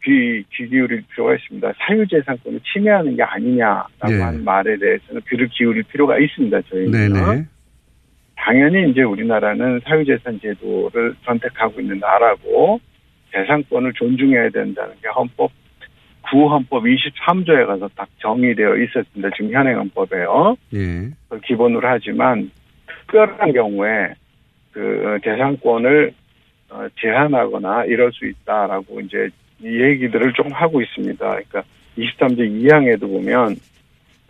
[0.05, 1.73] 귀, 귀 기울일 필요가 있습니다.
[1.79, 4.21] 사유재산권을 침해하는 게 아니냐라고 예.
[4.21, 6.62] 하는 말에 대해서는 귀를 기울일 필요가 있습니다.
[6.62, 7.12] 저희는.
[7.12, 7.45] 네네.
[8.37, 12.81] 당연히 이제 우리나라는 사유재산 제도를 선택하고 있는 나라고
[13.33, 15.51] 재산권을 존중해야 된다는 게 헌법
[16.31, 19.31] 구헌법 23조에 가서 딱 정의되어 있었습니다.
[19.37, 20.57] 지금 현행 헌법에요.
[20.75, 21.11] 예.
[21.45, 22.51] 기본으로 하지만
[22.87, 24.14] 특별한 경우에
[24.73, 26.18] 그 재산권을 어,
[27.01, 29.29] 제한하거나 이럴 수 있다라고 이제
[29.61, 31.19] 이 얘기들을 조금 하고 있습니다.
[31.19, 31.62] 그러니까
[31.97, 33.57] 23조 2항에도 보면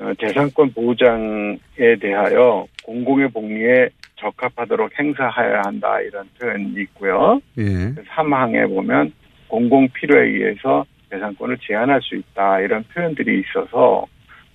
[0.01, 1.59] 어, 재산권 보장에
[2.01, 7.41] 대하여 공공의 복리에 적합하도록 행사하여야 한다 이런 표현이 있고요.
[7.59, 7.63] 예.
[7.63, 9.13] 3항에 보면
[9.49, 14.07] 공공 필요에 의해서 재산권을 제한할 수 있다 이런 표현들이 있어서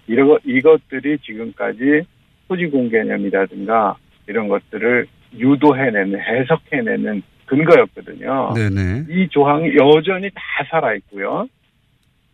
[0.08, 2.04] 이러 이것들이 지금까지
[2.48, 3.96] 토지 공 개념이라든가
[4.28, 7.24] 이런 것들을 유도해내는 해석해내는
[7.56, 8.54] 근거였거든요.
[8.56, 9.06] 네네.
[9.10, 11.48] 이 조항이 여전히 다 살아 있고요.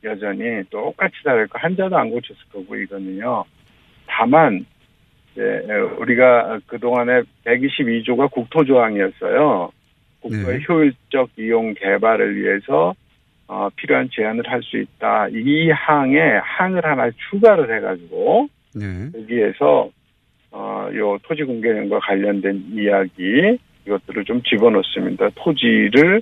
[0.03, 3.43] 여전히 똑같이 살아 있고 한자도 안 고쳤을 거고 이거는요.
[4.07, 4.65] 다만
[5.31, 5.41] 이제
[5.99, 9.71] 우리가 그 동안에 122조가 국토 조항이었어요.
[10.21, 12.93] 국토의 효율적 이용 개발을 위해서
[13.47, 15.27] 어, 필요한 제한을 할 수 있다.
[15.29, 19.09] 이 항에 항을 하나 추가를 해가지고 네.
[19.15, 19.89] 여기에서
[20.51, 23.57] 어, 요 토지 공개념과 관련된 이야기
[23.89, 25.29] 이것들을 좀 집어넣습니다.
[25.35, 26.21] 토지를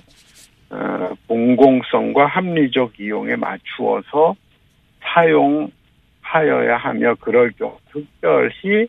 [0.70, 4.34] 어, 공공성과 합리적 이용에 맞추어서
[5.00, 8.88] 사용하여야 하며 그럴 경우 특별히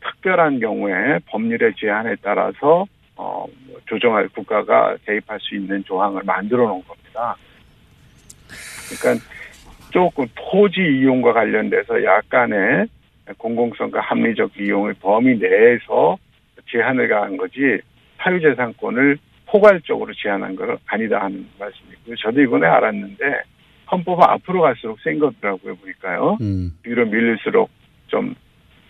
[0.00, 6.82] 특별한 경우에 법률의 제한에 따라서 어, 뭐 조정할 국가가 개입할 수 있는 조항을 만들어 놓은
[6.82, 7.36] 겁니다.
[8.88, 9.24] 그러니까
[9.90, 12.86] 조금 토지 이용과 관련돼서 약간의
[13.38, 16.18] 공공성과 합리적 이용의 범위 내에서
[16.68, 17.80] 제한을 가한 거지
[18.22, 22.16] 사유재산권을 포괄적으로 제한한 건 아니다 하는 말씀이고요.
[22.16, 23.42] 저도 이번에 알았는데
[23.90, 26.38] 헌법은 앞으로 갈수록 센 거더라고요 보니까요.
[26.40, 26.72] 음.
[26.82, 27.70] 뒤로 밀릴수록
[28.06, 28.34] 좀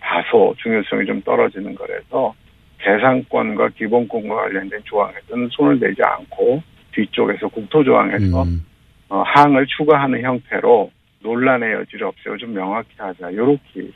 [0.00, 2.34] 다소 중요성이 좀 떨어지는 거라서
[2.82, 6.62] 재산권과 기본권과 관련된 조항에서는 손을 대지 않고
[6.92, 8.64] 뒤쪽에서 국토조항에서 음.
[9.08, 13.90] 어, 항을 추가하는 형태로 논란의 여지를 없애고 좀 명확히 하자 이렇게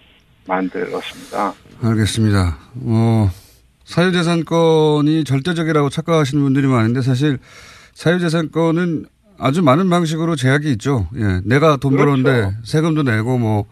[0.47, 1.53] 만들었습니다.
[1.83, 2.39] 알겠습니다.
[2.87, 3.29] 어,
[3.87, 7.39] 사유재산권이 절대적이라고 착각하시는 분들이 많은데 사실
[7.95, 9.07] 사유재산권은
[9.39, 11.09] 아주 많은 방식으로 제약이 있죠.
[11.17, 11.41] 예.
[11.45, 12.23] 내가 돈 그렇죠.
[12.23, 13.65] 벌었는데 세금도 내고 뭐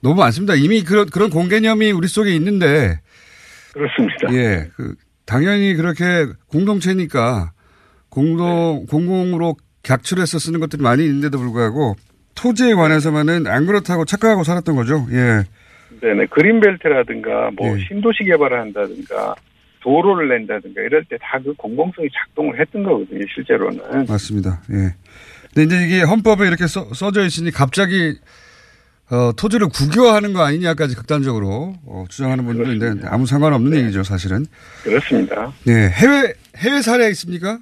[0.00, 0.54] 너무 많습니다.
[0.54, 3.00] 이미 그런, 그런 공개념이 우리 속에 있는데.
[3.72, 4.32] 그렇습니다.
[4.32, 4.68] 예.
[4.74, 4.94] 그,
[5.24, 7.52] 당연히 그렇게 공동체니까
[8.08, 11.96] 공동, 공공으로 객출해서 쓰는 것들이 많이 있는데도 불구하고
[12.34, 15.06] 토지에 관해서만은 안 그렇다고 착각하고 살았던 거죠.
[15.12, 15.44] 예.
[16.00, 17.84] 네네 그린벨트라든가 뭐 네.
[17.88, 19.34] 신도시 개발을 한다든가
[19.80, 24.62] 도로를 낸다든가 이럴 때 다 그 공공성이 작동을 했던 거거든요 실제로는 맞습니다.
[24.70, 24.94] 예.
[25.54, 28.18] 근데 이제 이게 헌법에 이렇게 써, 써져 있으니 갑자기
[29.10, 34.44] 어, 토지를 국유화하는 거 아니냐까지 극단적으로 어, 주장하는 분들도 있는데 아무 상관없는 얘기죠, 사실은.
[34.82, 35.52] 그렇습니다.
[35.68, 35.72] 예.
[35.72, 37.58] 해외 해외 사례 있습니까?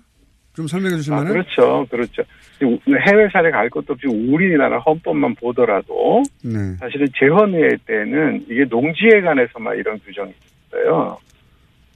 [0.55, 1.32] 좀 설명해 주실 아, 만한?
[1.32, 2.22] 그렇죠 그렇죠
[2.62, 6.74] 해외 사례 갈 것도 없이 우리나라 헌법만 보더라도 네.
[6.78, 10.32] 사실은 재헌의회 때는 이게 농지에 관해서만 이런 규정이
[10.68, 11.18] 있어요.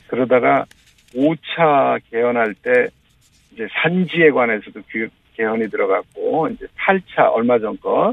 [0.08, 0.64] 그러다가
[1.14, 2.88] 5차 개헌할 때
[3.52, 8.12] 이제 산지에 관해서도 규- 개헌이 들어갔고 이제 8차 얼마 전 거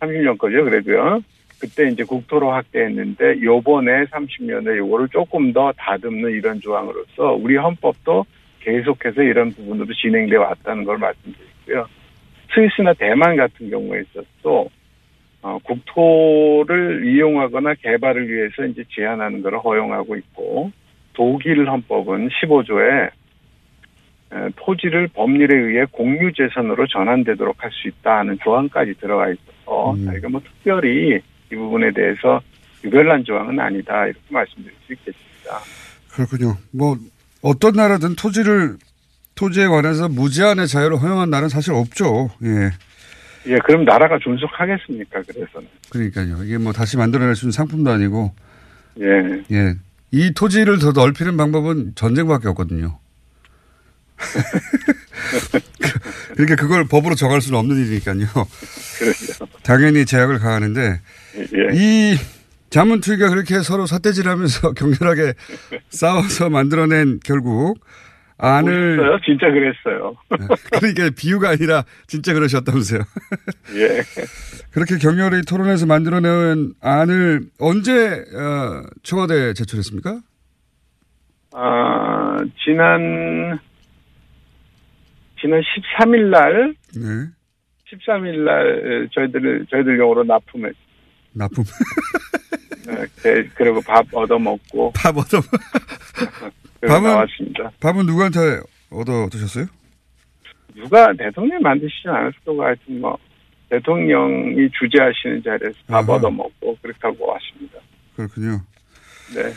[0.00, 1.20] 30년 거죠, 그래도요.
[1.58, 8.26] 그때 이제 국토로 확대했는데 요번에 30년에 요거를 조금 더 다듬는 이런 조항으로서 우리 헌법도
[8.66, 11.86] 계속해서 이런 부분으로 진행되어 왔다는 걸 말씀드리고요.
[12.52, 14.68] 스위스나 대만 같은 경우에 있어서
[15.42, 20.72] 어, 국토를 이용하거나 개발을 위해서 이제 제한하는 것을 허용하고 있고
[21.12, 23.10] 독일 헌법은 15조에
[24.56, 30.04] 토지를 법률에 의해 공유 재산으로 전환되도록 할 수 있다 하는 조항까지 들어가 있어서 음.
[30.04, 31.20] 저희가 뭐 특별히
[31.52, 32.40] 이 부분에 대해서
[32.82, 35.58] 유별난 조항은 아니다 이렇게 말씀드릴 수 있겠습니다.
[36.12, 36.56] 그렇군요.
[36.72, 36.96] 뭐
[37.46, 38.76] 어떤 나라든 토지를
[39.36, 42.28] 토지에 관해서 무제한의 자유를 허용한 나라는 사실 없죠.
[42.42, 42.72] 예.
[43.46, 45.22] 예, 그럼 나라가 존속하겠습니까?
[45.22, 46.42] 그래서는 그러니까요.
[46.42, 48.34] 이게 뭐 다시 만들어낼 수 있는 상품도 아니고
[49.00, 49.76] 예, 예.
[50.10, 52.98] 이 토지를 더 넓히는 방법은 전쟁밖에 없거든요.
[56.34, 58.26] 그러니까 그걸 법으로 정할 수는 없는 일이니까요.
[58.98, 59.46] 그렇죠.
[59.62, 61.00] 당연히 제약을 가하는데
[61.36, 61.68] 예.
[61.74, 62.18] 이
[62.70, 65.34] 자문투기가 그렇게 서로 사태질하면서 격렬하게
[65.88, 67.78] 싸워서 만들어낸 결국
[68.38, 69.18] 안을 보셨어요?
[69.24, 70.14] 진짜 그랬어요.
[70.72, 73.00] 그러니까 비유가 아니라 진짜 그러셨다면서요.
[73.76, 74.02] 예.
[74.72, 80.20] 그렇게 격렬히 토론해서 만들어낸 안을 언제 어, 청와대에 제출했습니까?
[81.54, 83.58] 아, 지난,
[85.40, 87.30] 지난 13일 날, 네.
[87.90, 90.74] 13일 날 저희들, 저희들 용어로 납품했,
[91.36, 91.64] 납품.
[93.22, 94.92] 네, 그리고 밥 얻어먹고.
[94.96, 95.40] 밥 얻어
[96.80, 97.70] 밥은, 밥은- 나왔습니다.
[97.80, 98.38] 밥은 누구한테
[98.90, 99.66] 얻어 드셨어요?
[100.74, 103.16] 누가 대통령이 만드시진 않았을 거고 하여튼 뭐,
[103.70, 106.18] 대통령이 주재하시는 자리에서 밥 아하.
[106.18, 107.78] 얻어먹고 그렇게 하고 왔습니다.
[108.14, 108.60] 그렇군요.
[109.34, 109.52] 네.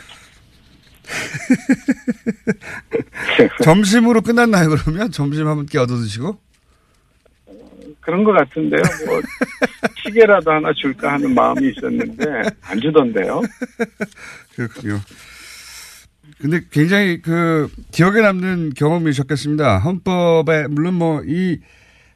[3.62, 5.10] 점심으로 끝났나요, 그러면?
[5.10, 6.38] 점심 함께 얻어 드시고?
[8.10, 8.82] 그런 것 같은데요.
[9.06, 9.20] 뭐,
[10.02, 12.24] 시계라도 하나 줄까 하는 마음이 있었는데,
[12.62, 13.40] 안 주던데요.
[14.56, 14.98] 그렇군요.
[16.40, 19.78] 근데 굉장히 그 기억에 남는 경험이셨겠습니다.
[19.78, 21.58] 헌법에 물론 뭐 이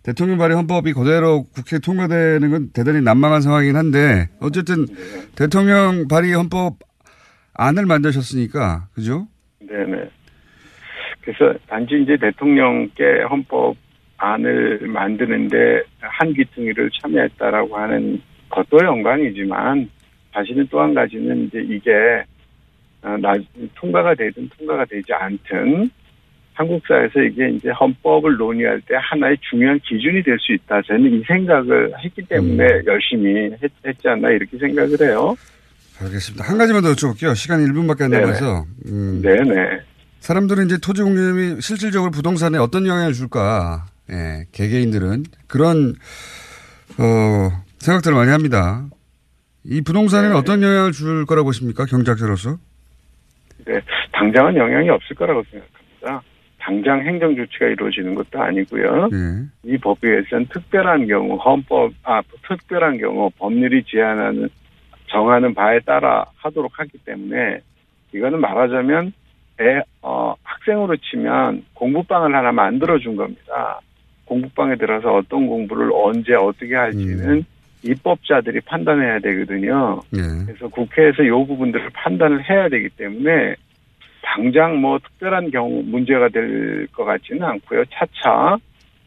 [0.04, 4.86] 대통령 발의 헌법이 그대로 국회에 통과되는 건 대단히 난망한 상황이긴 한데 어쨌든
[5.34, 6.76] 대통령 발의 헌법
[7.54, 9.26] 안을 만드셨으니까 그죠?
[9.60, 10.10] 네네.
[11.22, 13.76] 그래서 단지 이제 대통령께 헌법
[14.16, 19.88] 안을 만드는데 한 기퉁이를 참여했다라고 하는 것도 영광이지만
[20.32, 21.90] 사실은 또 한 가지는 이제 이게
[23.02, 23.34] 어, 나,
[23.74, 25.90] 통과가 되든 통과가 되지 않든
[26.54, 30.80] 한국 사회에서 이게 이제 헌법을 논의할 때 하나의 중요한 기준이 될 수 있다.
[30.82, 35.34] 저는 이 생각을 했기 때문에 열심히 했, 했지 않나 이렇게 생각을 해요.
[36.00, 36.44] 알겠습니다.
[36.48, 37.34] 한 가지만 더 여쭤볼게요.
[37.34, 38.10] 시간이 1분밖에 안.
[38.12, 38.64] 남아서.
[38.86, 39.80] 음, 네네.
[40.20, 43.84] 사람들은 이제 토지 공개념이 실질적으로 부동산에 어떤 영향을 줄까?
[44.10, 45.94] 예, 개개인들은 그런
[46.98, 48.84] 어, 생각들을 많이 합니다.
[49.64, 51.86] 이 부동산에는 어떤 영향을 줄 거라고 보십니까?
[51.86, 52.58] 경제학자로서?
[53.66, 53.80] 네,
[54.12, 56.22] 당장은 영향이 없을 거라고 생각합니다.
[56.58, 59.10] 당장 행정 조치가 이루어지는 것도 아니고요.
[59.12, 59.70] 예.
[59.70, 64.48] 이 법에서는 특별한 경우 헌법 아 특별한 경우 법률이 제한하는
[65.08, 67.60] 정하는 바에 따라 하도록 하기 때문에
[68.14, 69.12] 이거는 말하자면
[69.60, 73.80] 애, 어, 학생으로 치면 공부방을 하나 만들어 준 겁니다.
[74.24, 77.44] 공부방에 들어서 어떤 공부를 언제 어떻게 할지는
[77.82, 80.00] 입법자들이 판단해야 되거든요.
[80.16, 80.20] 예.
[80.46, 83.54] 그래서 국회에서 이 부분들을 판단을 해야 되기 때문에
[84.22, 87.84] 당장 뭐 특별한 경우 문제가 될 것 같지는 않고요.
[87.92, 88.56] 차차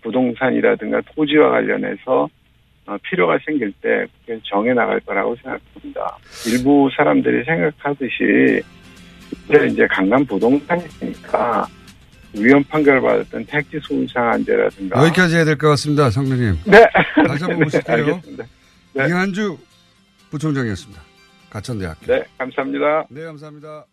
[0.01, 2.29] 부동산이라든가 토지와 관련해서
[2.85, 6.17] 어, 필요가 생길 때 국회는 정해 나갈 거라고 생각합니다.
[6.47, 8.61] 일부 사람들이 생각하듯이
[9.71, 11.65] 이제 강남 부동산이 있으니까
[12.33, 16.09] 위헌 판결 받았던 택지 소유 상한제라든가 여기까지 해야 될 것 같습니다.
[16.09, 16.59] 성대님.
[16.65, 16.85] 네.
[17.27, 17.95] 다시 한번 네, 모실게요.
[17.95, 18.45] 알겠습니다.
[18.93, 19.07] 네.
[19.07, 19.57] 이한주
[20.29, 21.01] 부총장이었습니다.
[21.49, 22.05] 가천대학교.
[22.05, 23.05] 네, 감사합니다.
[23.09, 23.85] 네, 감사합니다.